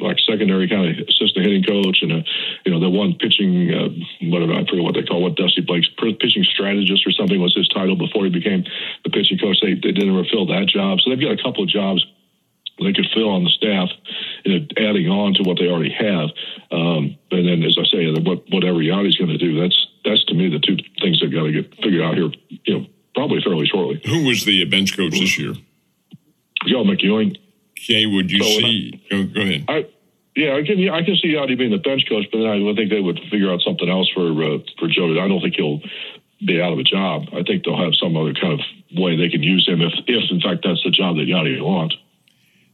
like 0.00 0.18
secondary 0.18 0.68
kind 0.68 0.90
of 0.90 1.08
assistant 1.08 1.46
hitting 1.46 1.62
coach 1.62 2.02
and 2.02 2.10
a, 2.10 2.24
you 2.66 2.72
know 2.72 2.80
the 2.80 2.90
one 2.90 3.14
pitching 3.14 3.70
uh, 3.70 3.88
whatever 4.26 4.52
I 4.52 4.66
forget 4.66 4.82
what 4.82 4.94
they 4.94 5.04
call 5.04 5.22
what 5.22 5.36
Dusty 5.36 5.62
Blake's 5.62 5.88
pitching 5.96 6.42
strategist 6.42 7.06
or 7.06 7.12
something 7.12 7.40
was 7.40 7.54
his 7.54 7.68
title 7.68 7.94
before 7.94 8.24
he 8.24 8.30
became 8.30 8.64
the 9.04 9.10
pitching 9.10 9.38
coach. 9.38 9.62
They 9.62 9.74
they 9.74 9.94
didn't 9.94 10.10
ever 10.10 10.26
fill 10.28 10.46
that 10.52 10.66
job, 10.66 11.00
so 11.00 11.10
they've 11.10 11.20
got 11.20 11.38
a 11.38 11.42
couple 11.42 11.62
of 11.62 11.70
jobs 11.70 12.04
they 12.82 12.92
could 12.92 13.06
fill 13.14 13.30
on 13.30 13.44
the 13.44 13.50
staff, 13.50 13.88
you 14.44 14.58
know, 14.58 14.66
adding 14.76 15.08
on 15.08 15.34
to 15.34 15.42
what 15.44 15.58
they 15.58 15.68
already 15.68 15.94
have. 15.94 16.30
Um, 16.72 17.16
and 17.30 17.46
then, 17.46 17.62
as 17.62 17.78
I 17.78 17.86
say, 17.86 18.10
what 18.18 18.50
whatever 18.50 18.78
Yadi's 18.78 19.16
going 19.16 19.30
to 19.30 19.38
do, 19.38 19.60
that's 19.60 19.86
that's 20.04 20.24
to 20.26 20.34
me 20.34 20.48
the 20.48 20.58
two 20.58 20.76
things 21.00 21.20
that 21.20 21.32
got 21.32 21.44
to 21.44 21.52
get 21.52 21.74
figured 21.76 22.02
out 22.02 22.14
here. 22.14 22.30
You 22.48 22.78
know, 22.78 22.86
probably 23.14 23.40
fairly 23.42 23.66
shortly. 23.66 24.00
Who 24.06 24.24
was 24.24 24.44
the 24.44 24.64
bench 24.64 24.96
coach 24.96 25.12
this 25.12 25.38
year? 25.38 25.54
Joe 26.66 26.84
McEwing. 26.84 27.38
Okay, 27.78 28.06
would 28.06 28.30
you 28.30 28.42
so 28.42 28.60
see? 28.60 29.02
I, 29.10 29.14
go, 29.14 29.24
go, 29.24 29.40
ahead. 29.40 29.64
I, 29.68 29.86
yeah, 30.36 30.56
I 30.56 30.64
can. 30.64 30.88
I 30.88 31.02
can 31.02 31.16
see 31.16 31.34
Yadi 31.34 31.56
being 31.56 31.70
the 31.70 31.78
bench 31.78 32.06
coach, 32.08 32.26
but 32.32 32.38
then 32.38 32.46
I 32.46 32.58
would 32.58 32.76
think 32.76 32.90
they 32.90 33.00
would 33.00 33.20
figure 33.30 33.52
out 33.52 33.60
something 33.60 33.88
else 33.88 34.10
for 34.14 34.30
uh, 34.30 34.58
for 34.78 34.88
Joe. 34.88 35.12
I 35.20 35.28
don't 35.28 35.40
think 35.40 35.56
he'll 35.56 35.80
be 36.44 36.60
out 36.60 36.72
of 36.72 36.78
a 36.78 36.82
job. 36.82 37.28
I 37.32 37.42
think 37.42 37.64
they'll 37.64 37.78
have 37.78 37.94
some 37.94 38.16
other 38.16 38.34
kind 38.34 38.54
of 38.54 38.60
way 38.96 39.16
they 39.16 39.28
can 39.28 39.42
use 39.42 39.66
him 39.66 39.80
if, 39.80 39.92
if 40.06 40.30
in 40.30 40.40
fact 40.40 40.64
that's 40.64 40.82
the 40.82 40.90
job 40.90 41.16
that 41.16 41.28
Yadi 41.28 41.60
wants. 41.60 41.96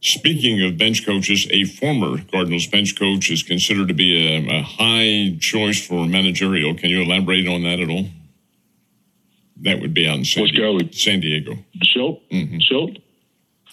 Speaking 0.01 0.63
of 0.63 0.79
bench 0.79 1.05
coaches, 1.05 1.47
a 1.51 1.63
former 1.63 2.17
Cardinals 2.31 2.65
bench 2.65 2.97
coach 2.97 3.29
is 3.29 3.43
considered 3.43 3.87
to 3.87 3.93
be 3.93 4.35
a, 4.35 4.59
a 4.59 4.63
high 4.63 5.37
choice 5.39 5.85
for 5.85 6.07
managerial. 6.07 6.73
Can 6.73 6.89
you 6.89 7.03
elaborate 7.03 7.47
on 7.47 7.61
that 7.63 7.79
at 7.79 7.87
all? 7.87 8.07
That 9.57 9.79
would 9.79 9.93
be 9.93 10.07
out 10.07 10.17
in 10.17 10.25
San, 10.25 10.45
Diego. 10.45 10.89
San 10.91 11.19
Diego. 11.19 11.53
Shildt? 11.83 12.19
Mm-hmm. 12.31 12.57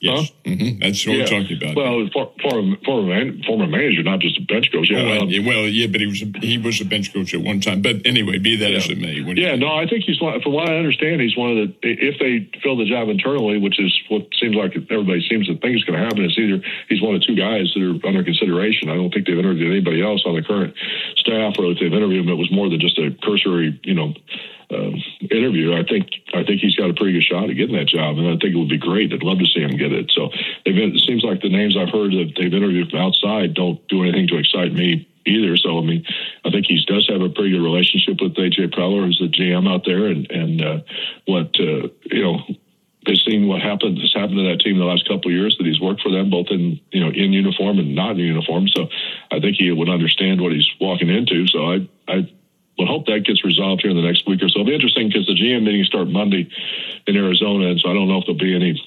Yes, 0.00 0.30
huh? 0.30 0.50
mm-hmm. 0.50 0.78
that's 0.78 1.04
what 1.06 1.16
yeah. 1.16 1.24
we're 1.26 1.42
talking 1.42 1.56
about. 1.58 1.74
Well, 1.74 2.08
for, 2.12 2.30
former 2.38 2.76
former, 2.84 3.42
former 3.42 3.66
manager, 3.66 4.02
not 4.02 4.20
just 4.20 4.38
a 4.38 4.42
bench 4.42 4.70
coach. 4.70 4.90
Yeah, 4.90 5.18
oh, 5.18 5.26
um, 5.26 5.44
well, 5.44 5.66
yeah, 5.66 5.88
but 5.90 6.00
he 6.00 6.06
was 6.06 6.22
a, 6.22 6.30
he 6.38 6.58
was 6.58 6.80
a 6.80 6.84
bench 6.84 7.12
coach 7.12 7.34
at 7.34 7.42
one 7.42 7.60
time. 7.60 7.82
But 7.82 8.06
anyway, 8.06 8.38
be 8.38 8.56
that 8.56 8.70
yeah. 8.70 8.78
as 8.78 8.88
it 8.88 8.98
may. 8.98 9.18
Yeah, 9.34 9.56
no, 9.56 9.74
I 9.74 9.88
think 9.88 10.04
he's 10.04 10.18
from 10.18 10.52
what 10.52 10.70
I 10.70 10.78
understand, 10.78 11.20
he's 11.20 11.36
one 11.36 11.50
of 11.50 11.56
the 11.56 11.74
if 11.82 12.18
they 12.22 12.46
fill 12.62 12.76
the 12.76 12.86
job 12.86 13.08
internally, 13.08 13.58
which 13.58 13.80
is 13.80 13.90
what 14.08 14.28
seems 14.38 14.54
like 14.54 14.76
everybody 14.76 15.26
seems 15.28 15.46
to 15.48 15.58
think 15.58 15.74
is 15.74 15.84
going 15.84 15.98
to 15.98 16.04
happen. 16.04 16.22
It's 16.22 16.38
either 16.38 16.62
he's 16.88 17.02
one 17.02 17.16
of 17.16 17.22
two 17.26 17.34
guys 17.34 17.74
that 17.74 17.82
are 17.82 17.98
under 18.06 18.22
consideration. 18.22 18.90
I 18.90 18.94
don't 18.94 19.10
think 19.10 19.26
they've 19.26 19.38
interviewed 19.38 19.72
anybody 19.72 20.02
else 20.02 20.22
on 20.26 20.36
the 20.36 20.42
current 20.42 20.74
staff, 21.16 21.58
or 21.58 21.74
if 21.74 21.82
they've 21.82 21.92
interviewed 21.92 22.22
him, 22.22 22.30
it 22.30 22.38
was 22.38 22.52
more 22.52 22.70
than 22.70 22.78
just 22.78 22.98
a 22.98 23.10
cursory, 23.22 23.80
you 23.82 23.94
know 23.94 24.14
uh, 24.70 24.90
interview, 25.30 25.72
I 25.72 25.82
think 25.84 26.08
I 26.38 26.44
think 26.44 26.60
he's 26.60 26.76
got 26.76 26.90
a 26.90 26.94
pretty 26.94 27.12
good 27.12 27.24
shot 27.24 27.50
at 27.50 27.56
getting 27.56 27.76
that 27.76 27.88
job, 27.88 28.18
and 28.18 28.26
I 28.28 28.38
think 28.38 28.54
it 28.54 28.58
would 28.58 28.68
be 28.68 28.78
great. 28.78 29.12
I'd 29.12 29.22
love 29.22 29.38
to 29.38 29.46
see 29.46 29.60
him 29.60 29.76
get 29.76 29.92
it. 29.92 30.10
So 30.14 30.30
it 30.64 31.00
seems 31.06 31.24
like 31.24 31.42
the 31.42 31.50
names 31.50 31.76
I've 31.76 31.92
heard 31.92 32.12
that 32.12 32.32
they've 32.36 32.52
interviewed 32.52 32.90
from 32.90 33.00
outside 33.00 33.54
don't 33.54 33.86
do 33.88 34.02
anything 34.02 34.28
to 34.28 34.38
excite 34.38 34.72
me 34.72 35.08
either. 35.26 35.56
So 35.56 35.78
I 35.78 35.82
mean, 35.82 36.04
I 36.44 36.50
think 36.50 36.66
he 36.66 36.82
does 36.86 37.08
have 37.08 37.20
a 37.20 37.28
pretty 37.28 37.50
good 37.50 37.62
relationship 37.62 38.20
with 38.20 38.34
AJ 38.34 38.74
Preller, 38.74 39.04
who's 39.04 39.18
the 39.18 39.28
GM 39.28 39.68
out 39.68 39.84
there, 39.84 40.06
and 40.06 40.30
and 40.30 40.62
uh, 40.62 40.78
what 41.26 41.58
uh, 41.58 41.88
you 42.10 42.22
know 42.22 42.38
has 43.06 43.24
seen 43.24 43.48
what 43.48 43.62
happened 43.62 43.98
has 43.98 44.12
happened 44.12 44.36
to 44.36 44.48
that 44.50 44.60
team 44.60 44.78
the 44.78 44.84
last 44.84 45.08
couple 45.08 45.30
of 45.30 45.36
years 45.36 45.56
that 45.58 45.66
he's 45.66 45.80
worked 45.80 46.02
for 46.02 46.10
them 46.10 46.30
both 46.30 46.48
in 46.50 46.80
you 46.90 47.00
know 47.00 47.10
in 47.10 47.32
uniform 47.32 47.78
and 47.78 47.94
not 47.94 48.12
in 48.12 48.18
uniform. 48.18 48.68
So 48.68 48.88
I 49.30 49.40
think 49.40 49.56
he 49.56 49.70
would 49.70 49.88
understand 49.88 50.40
what 50.40 50.52
he's 50.52 50.68
walking 50.80 51.08
into. 51.08 51.46
So 51.46 51.72
I 51.72 51.88
I 52.06 52.30
we'll 52.78 52.86
hope 52.86 53.06
that 53.06 53.24
gets 53.26 53.44
resolved 53.44 53.82
here 53.82 53.90
in 53.90 53.96
the 53.96 54.06
next 54.06 54.26
week 54.26 54.42
or 54.42 54.48
so. 54.48 54.60
It'll 54.60 54.70
be 54.70 54.74
interesting 54.74 55.08
because 55.08 55.26
the 55.26 55.34
GM 55.34 55.64
meetings 55.64 55.88
start 55.88 56.08
Monday 56.08 56.48
in 57.06 57.16
Arizona, 57.16 57.68
and 57.68 57.80
so 57.80 57.90
I 57.90 57.94
don't 57.94 58.08
know 58.08 58.18
if 58.18 58.24
there'll 58.24 58.38
be 58.38 58.54
any 58.54 58.78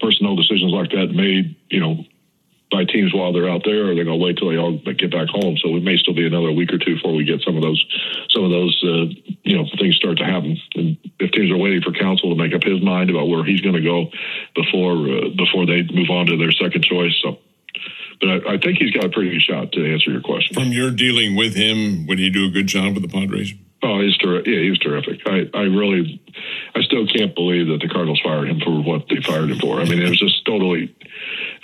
personnel 0.00 0.36
decisions 0.36 0.72
like 0.72 0.90
that 0.90 1.12
made, 1.12 1.56
you 1.68 1.80
know, 1.80 2.04
by 2.72 2.84
teams 2.84 3.12
while 3.12 3.34
they're 3.34 3.50
out 3.50 3.62
there, 3.64 3.84
or 3.84 3.94
they're 3.94 4.08
going 4.08 4.18
to 4.18 4.24
wait 4.24 4.38
till 4.38 4.48
they 4.48 4.56
all 4.56 4.78
get 4.78 5.12
back 5.12 5.28
home. 5.28 5.58
So 5.60 5.76
it 5.76 5.84
may 5.84 5.98
still 5.98 6.14
be 6.14 6.26
another 6.26 6.50
week 6.50 6.72
or 6.72 6.78
two 6.78 6.96
before 6.96 7.12
we 7.14 7.24
get 7.24 7.42
some 7.42 7.54
of 7.54 7.62
those, 7.62 7.84
some 8.30 8.44
of 8.44 8.50
those, 8.50 8.72
uh, 8.82 9.12
you 9.44 9.56
know, 9.58 9.68
things 9.78 9.96
start 9.96 10.16
to 10.18 10.24
happen. 10.24 10.56
And 10.74 10.96
if 11.20 11.30
teams 11.32 11.52
are 11.52 11.58
waiting 11.58 11.82
for 11.82 11.92
Counsell 11.92 12.30
to 12.30 12.42
make 12.42 12.54
up 12.54 12.64
his 12.64 12.80
mind 12.80 13.10
about 13.10 13.28
where 13.28 13.44
he's 13.44 13.60
going 13.60 13.76
to 13.76 13.84
go 13.84 14.08
before 14.56 14.96
uh, 14.96 15.28
before 15.36 15.66
they 15.66 15.84
move 15.92 16.08
on 16.08 16.26
to 16.32 16.38
their 16.38 16.50
second 16.50 16.82
choice, 16.82 17.12
so 17.22 17.36
but 18.20 18.28
I, 18.28 18.54
I, 18.54 18.58
think 18.58 18.78
he's 18.78 18.90
got 18.90 19.04
a 19.04 19.08
pretty 19.08 19.30
good 19.30 19.42
shot 19.42 19.72
to 19.72 19.92
answer 19.92 20.10
your 20.10 20.20
question. 20.20 20.54
From 20.54 20.72
your 20.72 20.90
dealing 20.90 21.36
with 21.36 21.54
him, 21.54 22.06
would 22.06 22.18
he 22.18 22.30
do 22.30 22.46
a 22.46 22.50
good 22.50 22.66
job 22.66 22.94
with 22.94 23.02
the 23.02 23.08
Padres? 23.08 23.54
Oh, 23.82 24.00
he's 24.00 24.16
terrific. 24.18 24.46
Yeah, 24.46 24.60
he 24.60 24.70
was 24.70 24.78
terrific. 24.78 25.20
I, 25.26 25.50
I 25.54 25.62
really, 25.62 26.22
I 26.74 26.82
still 26.82 27.06
can't 27.06 27.34
believe 27.34 27.66
that 27.66 27.80
the 27.80 27.88
Cardinals 27.88 28.20
fired 28.22 28.48
him 28.48 28.60
for 28.60 28.80
what 28.80 29.08
they 29.08 29.20
fired 29.20 29.50
him 29.50 29.58
for. 29.58 29.80
I 29.80 29.84
mean, 29.84 30.00
it 30.00 30.08
was 30.08 30.20
just 30.20 30.44
totally, 30.46 30.94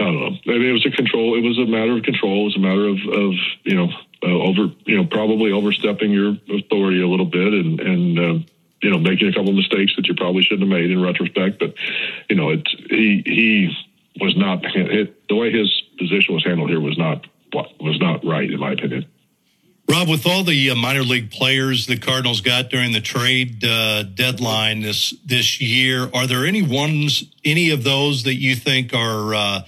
I 0.01 0.05
don't 0.05 0.19
know. 0.19 0.53
I 0.53 0.59
mean, 0.59 0.71
it 0.71 0.73
was 0.73 0.87
a 0.87 0.91
control. 0.91 1.37
It 1.37 1.47
was 1.47 1.59
a 1.59 1.67
matter 1.67 1.97
of 1.97 2.03
control. 2.03 2.43
It 2.43 2.45
was 2.45 2.57
a 2.57 2.61
matter 2.61 2.89
of, 2.89 2.99
of 3.07 3.35
you 3.63 3.77
know, 3.77 3.89
uh, 4.25 4.27
over, 4.27 4.75
you 4.85 4.97
know, 4.97 5.05
probably 5.05 5.53
overstepping 5.53 6.11
your 6.11 6.37
authority 6.51 7.01
a 7.01 7.07
little 7.07 7.27
bit 7.27 7.55
and, 7.55 7.79
and, 7.81 8.19
uh, 8.19 8.45
you 8.83 8.91
know, 8.91 8.99
making 8.99 9.29
a 9.29 9.33
couple 9.33 9.51
of 9.51 9.55
mistakes 9.55 9.95
that 9.97 10.07
you 10.09 10.15
probably 10.15 10.43
shouldn't 10.43 10.69
have 10.69 10.69
made 10.69 10.91
in 10.91 11.01
retrospect. 11.01 11.61
But, 11.61 11.75
you 12.29 12.35
know, 12.35 12.51
it's, 12.51 12.75
he, 12.91 13.23
he 13.25 13.77
was 14.21 14.37
not, 14.37 14.65
it, 14.65 15.29
the 15.29 15.35
way 15.35 15.51
his 15.51 15.83
position 15.99 16.35
was 16.35 16.45
handled 16.45 16.71
here 16.71 16.81
was 16.81 16.99
not 16.99 17.27
was 17.53 17.99
not 17.99 18.25
right, 18.25 18.51
in 18.51 18.61
my 18.61 18.73
opinion. 18.73 19.07
Rob, 19.91 20.09
with 20.09 20.27
all 20.27 20.45
the 20.45 20.71
uh, 20.71 20.75
minor 20.75 21.03
league 21.03 21.31
players 21.31 21.87
the 21.87 21.97
Cardinals 21.97 22.43
got 22.43 22.69
during 22.69 22.93
the 22.93 23.01
trade 23.01 23.65
uh, 23.65 24.03
deadline 24.03 24.83
this 24.83 25.15
this 25.25 25.63
year, 25.63 26.11
are 26.13 26.27
there 26.27 26.45
any 26.45 26.61
ones, 26.61 27.25
any 27.45 27.71
of 27.71 27.85
those 27.85 28.25
that 28.25 28.35
you 28.35 28.55
think 28.55 28.93
are 28.93 29.35
uh, 29.35 29.61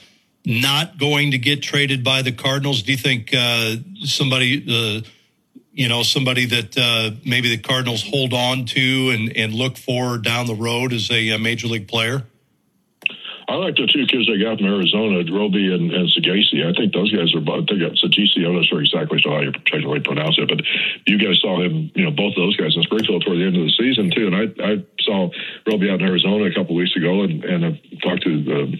not 0.45 0.99
going 0.99 1.31
to 1.31 1.39
get 1.39 1.63
traded 1.63 2.05
by 2.05 2.21
the 2.21 2.33
Cardinals? 2.33 2.83
Do 2.83 2.93
you 2.93 2.99
think 2.99 3.33
uh, 3.33 3.77
somebody, 4.05 4.63
uh, 4.69 5.09
you 5.73 5.89
know, 5.89 6.03
somebody 6.03 6.45
that 6.45 6.77
uh, 6.77 7.13
maybe 7.25 7.49
the 7.49 7.63
Cardinals 7.63 8.03
hold 8.07 8.35
on 8.35 8.67
to 8.67 9.11
and, 9.15 9.35
and 9.35 9.55
look 9.55 9.79
for 9.79 10.19
down 10.19 10.47
the 10.47 10.55
road 10.55 10.93
as 10.93 11.11
a 11.11 11.39
major 11.39 11.67
league 11.67 11.89
player? 11.89 12.27
I 13.51 13.59
like 13.59 13.75
the 13.75 13.91
two 13.91 14.07
kids 14.07 14.31
they 14.31 14.39
got 14.39 14.63
from 14.63 14.71
Arizona, 14.71 15.27
Roby 15.27 15.75
and, 15.75 15.91
and. 15.91 16.07
I 16.07 16.71
think 16.71 16.95
those 16.95 17.11
guys 17.11 17.35
are. 17.35 17.43
I 17.43 17.67
think 17.67 17.83
Saggese. 17.99 18.47
I'm 18.47 18.55
not 18.55 18.65
sure 18.71 18.79
exactly 18.79 19.19
how 19.27 19.43
you 19.43 19.51
technically 19.67 19.99
pronounce 20.07 20.39
it, 20.39 20.47
but 20.47 20.63
you 21.11 21.19
guys 21.19 21.43
saw 21.43 21.59
him. 21.59 21.91
You 21.99 22.07
know, 22.07 22.15
both 22.15 22.39
of 22.39 22.47
those 22.47 22.55
guys 22.55 22.79
in 22.79 22.87
Springfield 22.87 23.27
toward 23.27 23.43
the 23.43 23.51
end 23.51 23.59
of 23.59 23.67
the 23.67 23.75
season 23.75 24.15
too. 24.15 24.31
And 24.31 24.37
I, 24.39 24.45
I 24.63 24.73
saw 25.03 25.35
Roby 25.67 25.91
out 25.91 25.99
in 25.99 26.07
Arizona 26.07 26.47
a 26.47 26.55
couple 26.55 26.79
weeks 26.79 26.95
ago, 26.95 27.27
and 27.27 27.43
and 27.43 27.67
I've 27.67 27.81
talked 28.07 28.23
to 28.23 28.33
uh, 28.39 28.71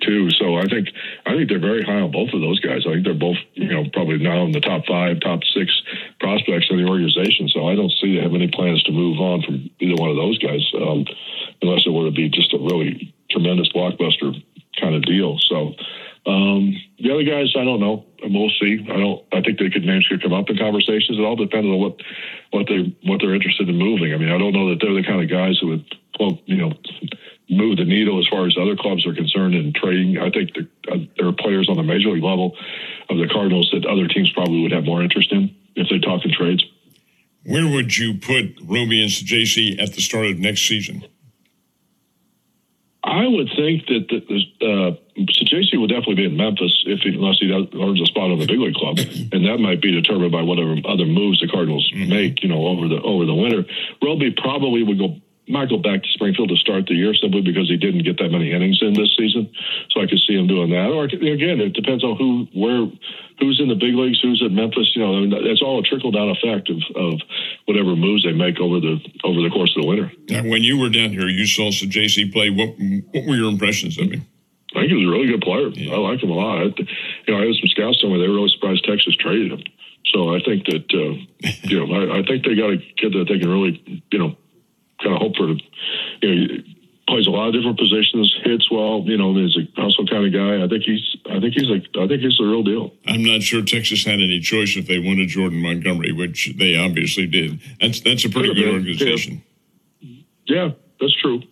too. 0.00 0.30
So 0.30 0.56
I 0.56 0.64
think 0.64 0.88
I 1.26 1.36
think 1.36 1.52
they're 1.52 1.60
very 1.60 1.84
high 1.84 2.00
on 2.00 2.10
both 2.10 2.32
of 2.32 2.40
those 2.40 2.60
guys. 2.60 2.88
I 2.88 2.96
think 2.96 3.04
they're 3.04 3.12
both 3.12 3.36
you 3.52 3.68
know 3.68 3.84
probably 3.92 4.16
now 4.16 4.48
in 4.48 4.52
the 4.52 4.64
top 4.64 4.86
five, 4.88 5.20
top 5.20 5.44
six 5.52 5.68
prospects 6.20 6.72
in 6.72 6.80
the 6.80 6.88
organization. 6.88 7.52
So 7.52 7.68
I 7.68 7.76
don't 7.76 7.92
see 8.00 8.16
they 8.16 8.24
have 8.24 8.32
any 8.32 8.48
plans 8.48 8.82
to 8.84 8.92
move 8.92 9.20
on 9.20 9.42
from 9.42 9.68
either 9.76 10.00
one 10.00 10.08
of 10.08 10.16
those 10.16 10.38
guys, 10.38 10.64
um, 10.80 11.04
unless 11.60 11.84
it 11.84 11.92
were 11.92 12.08
to 12.08 12.16
be 12.16 12.32
just 12.32 12.54
a 12.54 12.58
really 12.58 13.12
tremendous 13.36 13.68
blockbuster 13.72 14.32
kind 14.80 14.94
of 14.94 15.02
deal. 15.02 15.38
So 15.38 15.74
um, 16.26 16.74
the 16.98 17.12
other 17.12 17.22
guys, 17.22 17.52
I 17.56 17.64
don't 17.64 17.80
know. 17.80 18.04
We'll 18.22 18.50
see. 18.60 18.84
I 18.88 18.96
don't. 18.96 19.22
I 19.32 19.42
think 19.42 19.58
they 19.58 19.70
could 19.70 19.84
names 19.84 20.08
could 20.08 20.22
come 20.22 20.32
up 20.32 20.48
in 20.48 20.56
conversations. 20.56 21.18
It 21.18 21.22
all 21.22 21.36
depends 21.36 21.66
on 21.66 21.78
what 21.78 22.00
what 22.50 22.66
they 22.66 22.96
what 23.04 23.20
they're 23.20 23.34
interested 23.34 23.68
in 23.68 23.76
moving. 23.76 24.12
I 24.12 24.16
mean, 24.16 24.30
I 24.30 24.38
don't 24.38 24.52
know 24.52 24.70
that 24.70 24.78
they're 24.80 24.94
the 24.94 25.06
kind 25.06 25.22
of 25.22 25.30
guys 25.30 25.58
who 25.60 25.68
would 25.68 25.84
quote 26.16 26.40
you 26.46 26.56
know 26.56 26.72
move 27.48 27.76
the 27.76 27.84
needle 27.84 28.18
as 28.18 28.26
far 28.26 28.46
as 28.46 28.56
other 28.58 28.74
clubs 28.74 29.06
are 29.06 29.14
concerned 29.14 29.54
in 29.54 29.72
trading. 29.72 30.18
I 30.18 30.30
think 30.30 30.54
the, 30.54 30.66
uh, 30.90 30.96
there 31.16 31.28
are 31.28 31.32
players 31.32 31.68
on 31.68 31.76
the 31.76 31.84
major 31.84 32.10
league 32.10 32.24
level 32.24 32.56
of 33.08 33.18
the 33.18 33.28
Cardinals 33.30 33.70
that 33.72 33.86
other 33.86 34.08
teams 34.08 34.32
probably 34.32 34.62
would 34.62 34.72
have 34.72 34.84
more 34.84 35.02
interest 35.02 35.30
in 35.30 35.54
if 35.76 35.86
they 35.88 36.00
talk 36.00 36.24
in 36.24 36.32
trades. 36.32 36.64
Where 37.44 37.70
would 37.70 37.96
you 37.96 38.14
put 38.14 38.58
Roby 38.64 39.00
and 39.00 39.10
JC 39.10 39.80
at 39.80 39.94
the 39.94 40.00
start 40.00 40.26
of 40.26 40.38
next 40.40 40.66
season? 40.66 41.04
I 43.06 43.26
would 43.28 43.48
think 43.54 43.86
that 43.86 44.10
the, 44.10 44.66
uh, 44.66 44.90
JC 45.16 45.78
will 45.78 45.86
definitely 45.86 46.16
be 46.16 46.24
in 46.24 46.36
Memphis 46.36 46.82
if 46.86 47.00
he, 47.00 47.10
unless 47.14 47.38
he 47.38 47.50
earns 47.52 48.02
a 48.02 48.06
spot 48.06 48.32
on 48.32 48.40
the 48.40 48.46
big 48.46 48.58
league 48.58 48.74
club, 48.74 48.98
and 49.32 49.46
that 49.46 49.58
might 49.58 49.80
be 49.80 49.92
determined 49.92 50.32
by 50.32 50.42
whatever 50.42 50.74
other 50.84 51.06
moves 51.06 51.40
the 51.40 51.46
Cardinals 51.46 51.88
mm-hmm. 51.94 52.10
make. 52.10 52.42
You 52.42 52.48
know, 52.48 52.66
over 52.66 52.88
the 52.88 53.00
over 53.00 53.24
the 53.24 53.34
winter, 53.34 53.64
Roby 54.02 54.32
probably 54.32 54.82
would 54.82 54.98
go 54.98 55.16
might 55.48 55.68
go 55.68 55.78
back 55.78 56.02
to 56.02 56.08
Springfield 56.10 56.48
to 56.48 56.56
start 56.56 56.86
the 56.86 56.94
year 56.94 57.14
simply 57.14 57.40
because 57.40 57.68
he 57.68 57.76
didn't 57.76 58.02
get 58.02 58.18
that 58.18 58.30
many 58.30 58.50
innings 58.50 58.82
in 58.82 58.94
this 58.94 59.14
season. 59.16 59.50
So 59.90 60.02
I 60.02 60.06
could 60.06 60.18
see 60.26 60.34
him 60.34 60.46
doing 60.46 60.70
that. 60.70 60.90
Or 60.90 61.04
again, 61.04 61.60
it 61.60 61.72
depends 61.72 62.02
on 62.02 62.16
who, 62.16 62.48
where, 62.52 62.90
who's 63.38 63.60
in 63.60 63.68
the 63.68 63.74
big 63.74 63.94
leagues, 63.94 64.20
who's 64.20 64.42
at 64.44 64.50
Memphis. 64.50 64.92
You 64.94 65.02
know, 65.02 65.16
I 65.16 65.20
mean, 65.20 65.32
it's 65.46 65.62
all 65.62 65.78
a 65.78 65.82
trickle 65.82 66.10
down 66.10 66.30
effect 66.30 66.70
of, 66.70 66.82
of 66.94 67.20
whatever 67.66 67.96
moves 67.96 68.24
they 68.24 68.32
make 68.32 68.58
over 68.60 68.80
the 68.80 68.98
over 69.24 69.40
the 69.40 69.50
course 69.50 69.74
of 69.76 69.82
the 69.82 69.88
winter. 69.88 70.12
Now, 70.28 70.42
when 70.42 70.62
you 70.62 70.78
were 70.78 70.90
down 70.90 71.10
here, 71.10 71.28
you 71.28 71.46
saw 71.46 71.70
some 71.70 71.90
JC 71.90 72.32
play. 72.32 72.50
What 72.50 72.76
what 73.12 73.26
were 73.26 73.36
your 73.36 73.50
impressions 73.50 73.98
of 73.98 74.10
him? 74.10 74.26
I 74.74 74.80
think 74.80 74.90
he 74.90 74.96
was 74.96 75.06
a 75.06 75.10
really 75.10 75.28
good 75.28 75.40
player. 75.40 75.68
Yeah. 75.68 75.94
I 75.94 75.98
like 75.98 76.22
him 76.22 76.30
a 76.30 76.34
lot. 76.34 76.58
I, 76.60 76.64
you 76.64 77.32
know, 77.32 77.40
I 77.40 77.46
had 77.46 77.54
some 77.56 77.68
scouts 77.68 78.04
me 78.04 78.20
they 78.20 78.28
were 78.28 78.34
really 78.34 78.52
surprised 78.52 78.84
Texas 78.84 79.16
traded 79.16 79.52
him. 79.52 79.62
So 80.12 80.34
I 80.34 80.40
think 80.40 80.66
that 80.66 80.86
uh, 80.92 81.48
you 81.62 81.80
know, 81.80 81.92
I, 81.94 82.20
I 82.20 82.22
think 82.22 82.44
they 82.44 82.54
got 82.54 82.72
a 82.72 82.78
kid 82.98 83.12
that 83.14 83.26
they 83.28 83.38
can 83.38 83.48
really, 83.48 84.04
you 84.10 84.18
know, 84.18 84.36
kind 85.02 85.14
of 85.14 85.20
hope 85.20 85.36
for, 85.36 85.48
you 86.22 86.48
know, 86.48 86.62
plays 87.08 87.26
a 87.26 87.30
lot 87.30 87.48
of 87.48 87.54
different 87.54 87.78
positions, 87.78 88.34
hits 88.44 88.70
well. 88.70 89.02
You 89.06 89.16
know, 89.16 89.36
is 89.38 89.56
a 89.56 89.80
hustle 89.80 90.06
kind 90.06 90.26
of 90.26 90.32
guy. 90.32 90.62
I 90.62 90.68
think 90.68 90.84
he's. 90.84 91.15
I 91.30 91.40
think 91.40 91.54
he's 91.54 91.70
a. 91.70 91.80
I 92.00 92.08
think 92.08 92.22
he's 92.22 92.36
the 92.38 92.44
real 92.44 92.62
deal. 92.62 92.92
I'm 93.06 93.22
not 93.22 93.42
sure 93.42 93.62
Texas 93.62 94.04
had 94.04 94.20
any 94.20 94.40
choice 94.40 94.76
if 94.76 94.86
they 94.86 94.98
wanted 94.98 95.28
Jordan 95.28 95.60
Montgomery, 95.60 96.12
which 96.12 96.54
they 96.58 96.76
obviously 96.76 97.26
did. 97.26 97.60
That's 97.80 98.00
that's 98.00 98.24
a 98.24 98.30
pretty 98.30 98.54
good 98.54 98.74
organization. 98.74 99.42
Yeah. 100.00 100.22
yeah, 100.46 100.70
that's 101.00 101.14
true. 101.20 101.42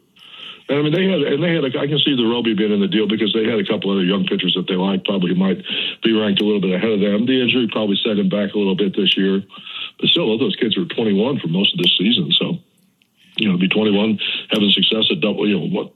And 0.68 0.78
I 0.78 0.82
mean, 0.82 0.92
they 0.92 1.04
had, 1.04 1.20
and 1.20 1.42
they 1.42 1.54
had. 1.54 1.64
A, 1.64 1.80
I 1.80 1.86
can 1.86 1.98
see 1.98 2.16
the 2.16 2.24
Roby 2.24 2.54
being 2.54 2.72
in 2.72 2.80
the 2.80 2.88
deal 2.88 3.06
because 3.06 3.32
they 3.34 3.44
had 3.44 3.58
a 3.58 3.66
couple 3.66 3.90
other 3.90 4.04
young 4.04 4.24
pitchers 4.24 4.54
that 4.56 4.66
they 4.68 4.76
liked. 4.76 5.04
Probably 5.04 5.34
might 5.34 5.62
be 6.02 6.12
ranked 6.12 6.40
a 6.40 6.44
little 6.44 6.60
bit 6.60 6.72
ahead 6.72 6.92
of 6.92 7.00
them. 7.00 7.26
The 7.26 7.42
injury 7.42 7.68
probably 7.70 7.96
set 8.02 8.18
him 8.18 8.28
back 8.28 8.54
a 8.54 8.58
little 8.58 8.76
bit 8.76 8.96
this 8.96 9.16
year, 9.16 9.42
but 10.00 10.08
still, 10.08 10.38
those 10.38 10.56
kids 10.56 10.76
were 10.76 10.86
21 10.86 11.40
for 11.40 11.48
most 11.48 11.74
of 11.74 11.78
this 11.78 11.92
season. 11.98 12.32
So 12.32 12.58
you 13.36 13.50
know, 13.50 13.58
be 13.58 13.68
21, 13.68 14.18
having 14.50 14.70
success 14.70 15.10
at 15.10 15.20
double, 15.20 15.48
you 15.48 15.58
know, 15.58 15.66
what, 15.66 15.92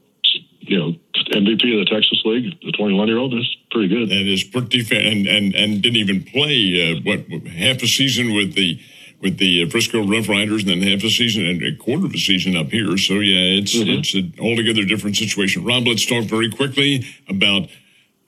you 0.69 0.77
know, 0.77 0.93
MVP 1.31 1.73
of 1.73 1.85
the 1.85 1.89
Texas 1.91 2.21
League, 2.25 2.59
the 2.61 2.71
21 2.71 3.07
year 3.07 3.17
old 3.17 3.33
is 3.33 3.57
pretty 3.71 3.87
good. 3.87 4.09
That 4.09 4.27
is 4.27 4.43
pretty 4.43 4.83
fair, 4.83 5.01
and 5.01 5.25
and 5.25 5.55
and 5.55 5.81
didn't 5.81 5.97
even 5.97 6.23
play 6.23 6.93
uh, 6.93 7.01
what 7.03 7.47
half 7.47 7.81
a 7.81 7.87
season 7.87 8.35
with 8.35 8.53
the 8.53 8.79
with 9.19 9.37
the 9.39 9.63
uh, 9.63 9.69
Frisco 9.69 10.05
Rough 10.05 10.29
Riders, 10.29 10.63
and 10.63 10.69
then 10.69 10.81
half 10.81 11.03
a 11.03 11.09
season 11.09 11.45
and 11.45 11.63
a 11.63 11.75
quarter 11.75 12.05
of 12.05 12.13
a 12.13 12.19
season 12.19 12.55
up 12.55 12.69
here. 12.69 12.97
So 12.97 13.15
yeah, 13.15 13.59
it's 13.59 13.75
mm-hmm. 13.75 13.99
it's 13.99 14.13
an 14.13 14.35
altogether 14.39 14.85
different 14.85 15.17
situation. 15.17 15.65
Rob, 15.65 15.87
let's 15.87 16.05
talk 16.05 16.25
very 16.25 16.51
quickly 16.51 17.05
about 17.27 17.69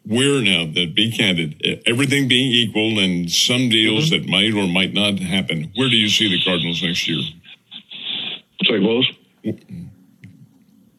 where 0.03 0.41
now 0.41 0.65
that 0.65 0.95
be 0.95 1.11
candid, 1.11 1.61
everything 1.85 2.27
being 2.27 2.51
equal 2.51 2.97
and 2.97 3.31
some 3.31 3.69
deals 3.69 4.09
mm-hmm. 4.09 4.23
that 4.23 4.29
might 4.29 4.53
or 4.53 4.67
might 4.67 4.93
not 4.93 5.19
happen. 5.19 5.71
Where 5.75 5.89
do 5.89 5.95
you 5.95 6.09
see 6.09 6.27
the 6.27 6.43
Cardinals 6.43 6.81
next 6.81 7.07
year? 7.07 7.21
St. 8.63 8.81
Louis. 8.81 9.05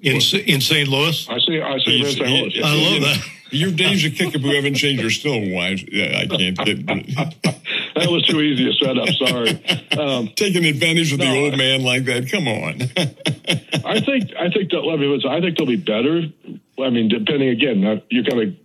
In 0.02 0.16
in 0.16 0.60
St. 0.60 0.88
Louis. 0.88 1.28
I 1.28 1.38
see. 1.38 1.60
I 1.60 1.78
see. 1.78 2.04
St. 2.04 2.20
Louis. 2.20 2.60
I 2.62 2.74
love 2.74 3.02
that. 3.02 3.28
Your 3.52 3.70
days 3.70 4.04
of 4.04 4.14
kickapoo 4.14 4.54
haven't 4.54 4.74
changed. 4.74 5.02
You're 5.02 5.10
still 5.10 5.38
wise. 5.50 5.82
Yeah, 5.82 6.18
I 6.18 6.26
can't 6.26 6.56
get. 6.56 6.86
that 7.94 8.08
was 8.08 8.26
too 8.26 8.40
easy 8.40 8.68
a 8.68 8.72
setup. 8.72 9.08
Sorry. 9.08 9.98
Um, 9.98 10.32
Taking 10.34 10.64
advantage 10.64 11.12
of 11.12 11.18
no, 11.18 11.26
the 11.26 11.38
old 11.38 11.58
man 11.58 11.82
like 11.82 12.06
that. 12.06 12.30
Come 12.30 12.48
on. 12.48 12.80
I 13.84 14.00
think. 14.00 14.32
I 14.38 14.48
think 14.50 14.70
that. 14.70 14.88
I 14.90 14.96
mean, 14.96 15.20
I 15.28 15.40
think 15.40 15.58
they'll 15.58 15.66
be 15.66 15.76
better. 15.76 16.22
I 16.82 16.90
mean, 16.90 17.08
depending 17.08 17.50
again, 17.50 18.02
you 18.08 18.24
kind 18.24 18.42
of 18.42 18.56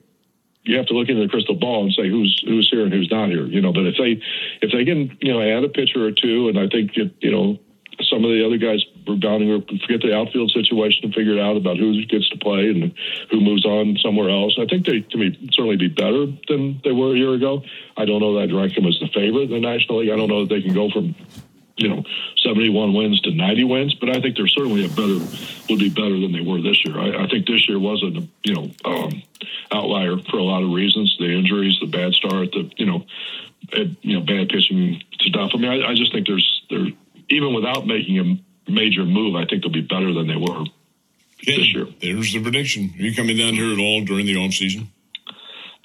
you 0.64 0.78
have 0.78 0.88
to 0.88 0.94
look 0.94 1.10
into 1.10 1.22
the 1.22 1.30
crystal 1.30 1.56
ball 1.56 1.84
and 1.84 1.94
say 1.94 2.10
who's 2.10 2.42
who's 2.46 2.70
here 2.72 2.84
and 2.84 2.94
who's 2.94 3.12
not 3.12 3.30
here. 3.30 3.46
You 3.46 3.62
know, 3.62 3.74
but 3.74 3.86
if 3.86 3.96
they 3.98 4.24
if 4.62 4.72
they 4.72 4.86
can 4.86 5.18
you 5.22 5.34
know 5.34 5.42
add 5.42 5.66
a 5.66 5.70
pitcher 5.70 6.06
or 6.06 6.12
two, 6.12 6.48
and 6.48 6.58
I 6.58 6.68
think 6.68 6.96
it, 6.96 7.14
you 7.20 7.32
know 7.32 7.60
some 8.10 8.24
of 8.24 8.32
the 8.32 8.46
other 8.46 8.58
guys 8.58 8.84
rebounding 9.08 9.52
or 9.52 9.62
forget 9.62 10.02
the 10.02 10.16
outfield 10.16 10.52
situation 10.52 11.06
and 11.06 11.14
figure 11.14 11.34
it 11.34 11.40
out 11.40 11.58
about 11.58 11.78
who 11.78 12.04
gets 12.06 12.30
to 12.30 12.38
play 12.38 12.70
and 12.70 12.94
who 13.32 13.42
moves 13.42 13.66
on 13.66 13.98
somewhere 13.98 14.30
else. 14.30 14.58
I 14.60 14.66
think 14.66 14.86
they 14.86 15.02
can 15.02 15.20
be, 15.20 15.50
certainly 15.52 15.78
be 15.78 15.88
better 15.88 16.26
than 16.48 16.82
they 16.84 16.92
were 16.92 17.14
a 17.14 17.18
year 17.18 17.34
ago. 17.34 17.64
I 17.96 18.06
don't 18.06 18.22
know 18.22 18.40
that 18.40 18.54
Rankin 18.54 18.84
was 18.84 19.00
the 19.00 19.08
favorite 19.08 19.52
in 19.52 19.52
the 19.52 19.60
National 19.60 20.00
League. 20.00 20.10
I 20.10 20.16
don't 20.16 20.30
know 20.30 20.46
that 20.46 20.54
they 20.54 20.62
can 20.62 20.74
go 20.74 20.90
from 20.90 21.16
you 21.78 21.90
know 21.90 22.04
71 22.38 22.94
wins 22.94 23.22
to 23.22 23.32
90 23.32 23.64
wins, 23.66 23.94
but 23.96 24.10
I 24.10 24.20
think 24.22 24.36
they're 24.36 24.48
certainly 24.48 24.86
a 24.86 24.90
better 24.90 25.20
would 25.70 25.80
be 25.80 25.90
better 25.90 26.20
than 26.20 26.32
they 26.32 26.42
were 26.42 26.62
this 26.62 26.84
year. 26.86 26.98
I, 26.98 27.26
I 27.26 27.28
think 27.28 27.46
this 27.46 27.68
year 27.68 27.80
was 27.80 28.04
a 28.04 28.28
you 28.44 28.56
know 28.56 28.72
um, 28.86 29.22
outlier 29.72 30.18
for 30.30 30.38
a 30.38 30.44
lot 30.44 30.64
of 30.64 30.72
reasons: 30.72 31.16
the 31.20 31.32
injuries, 31.32 31.78
the 31.80 31.88
bad 31.88 32.14
start, 32.14 32.52
the 32.52 32.70
you 32.78 32.86
know. 32.86 33.06
you 34.02 34.18
know, 34.18 34.22
bad 34.22 34.48
pitching 34.48 35.02
stuff. 35.20 35.52
I 35.54 35.58
mean, 35.58 35.72
I, 35.72 35.90
I 35.90 35.94
just 35.94 36.14
think 36.14 36.26
there's 36.26 36.64
there 36.70 36.88
even 37.30 37.54
without 37.54 37.86
making 37.86 38.20
a 38.20 38.24
major 38.68 39.06
move, 39.06 39.36
I 39.36 39.46
think 39.46 39.64
they'll 39.64 39.72
be 39.72 39.82
better 39.82 40.14
than 40.14 40.28
they 40.28 40.36
were 40.36 40.66
okay. 41.42 41.58
this 41.58 41.74
year. 41.74 41.88
There's 42.02 42.34
the 42.34 42.42
prediction. 42.42 42.94
Are 42.98 43.02
you 43.02 43.16
coming 43.16 43.38
down 43.38 43.54
here 43.54 43.72
at 43.72 43.80
all 43.80 44.04
during 44.04 44.26
the 44.26 44.38
off 44.38 44.54
season? 44.54 44.92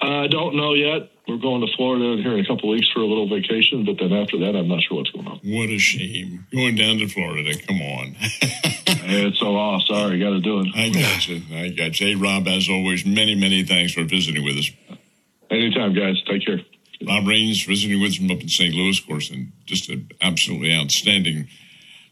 I 0.01 0.27
don't 0.27 0.55
know 0.55 0.73
yet. 0.73 1.09
We're 1.27 1.37
going 1.37 1.61
to 1.61 1.67
Florida 1.77 2.21
here 2.21 2.37
in 2.37 2.43
a 2.43 2.47
couple 2.47 2.67
weeks 2.67 2.89
for 2.93 2.99
a 2.99 3.05
little 3.05 3.29
vacation, 3.29 3.85
but 3.85 3.95
then 3.97 4.11
after 4.11 4.37
that, 4.39 4.57
I'm 4.57 4.67
not 4.67 4.83
sure 4.83 4.97
what's 4.97 5.11
going 5.11 5.27
on. 5.27 5.39
What 5.43 5.69
a 5.69 5.79
shame. 5.79 6.45
Going 6.51 6.75
down 6.75 6.97
to 6.97 7.07
Florida. 7.07 7.57
Come 7.65 7.81
on. 7.81 8.15
it's 8.19 9.39
so 9.39 9.55
off. 9.55 9.83
Sorry, 9.83 10.19
got 10.19 10.31
to 10.31 10.41
do 10.41 10.59
it. 10.59 10.67
I 10.75 10.89
got 10.89 11.27
you. 11.29 11.41
I 11.55 11.69
got 11.69 11.97
you. 11.99 12.07
Hey, 12.07 12.15
Rob, 12.15 12.45
as 12.49 12.67
always, 12.67 13.05
many, 13.05 13.35
many 13.35 13.63
thanks 13.63 13.93
for 13.93 14.03
visiting 14.03 14.43
with 14.43 14.57
us. 14.57 14.71
Anytime, 15.49 15.93
guys. 15.93 16.21
Take 16.27 16.45
care. 16.45 16.59
Rob 17.07 17.25
Rains 17.25 17.63
visiting 17.63 18.01
with 18.01 18.15
him 18.15 18.29
up 18.29 18.41
in 18.41 18.49
St. 18.49 18.73
Louis, 18.73 18.99
of 18.99 19.07
course, 19.07 19.29
and 19.29 19.53
just 19.65 19.89
an 19.89 20.09
absolutely 20.21 20.75
outstanding 20.75 21.47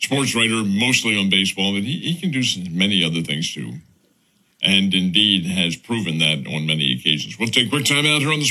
sports 0.01 0.35
writer, 0.35 0.63
mostly 0.63 1.17
on 1.17 1.29
baseball, 1.29 1.73
but 1.73 1.83
he, 1.83 1.97
he 1.99 2.19
can 2.19 2.31
do 2.31 2.41
many 2.69 3.03
other 3.03 3.21
things 3.21 3.53
too. 3.53 3.73
And 4.63 4.93
indeed 4.93 5.45
has 5.45 5.75
proven 5.75 6.19
that 6.19 6.45
on 6.47 6.67
many 6.67 6.93
occasions. 6.93 7.39
We'll 7.39 7.49
take 7.49 7.67
a 7.67 7.69
quick 7.69 7.85
time 7.85 8.05
out 8.05 8.21
here 8.21 8.31
on 8.31 8.39
the 8.39 8.45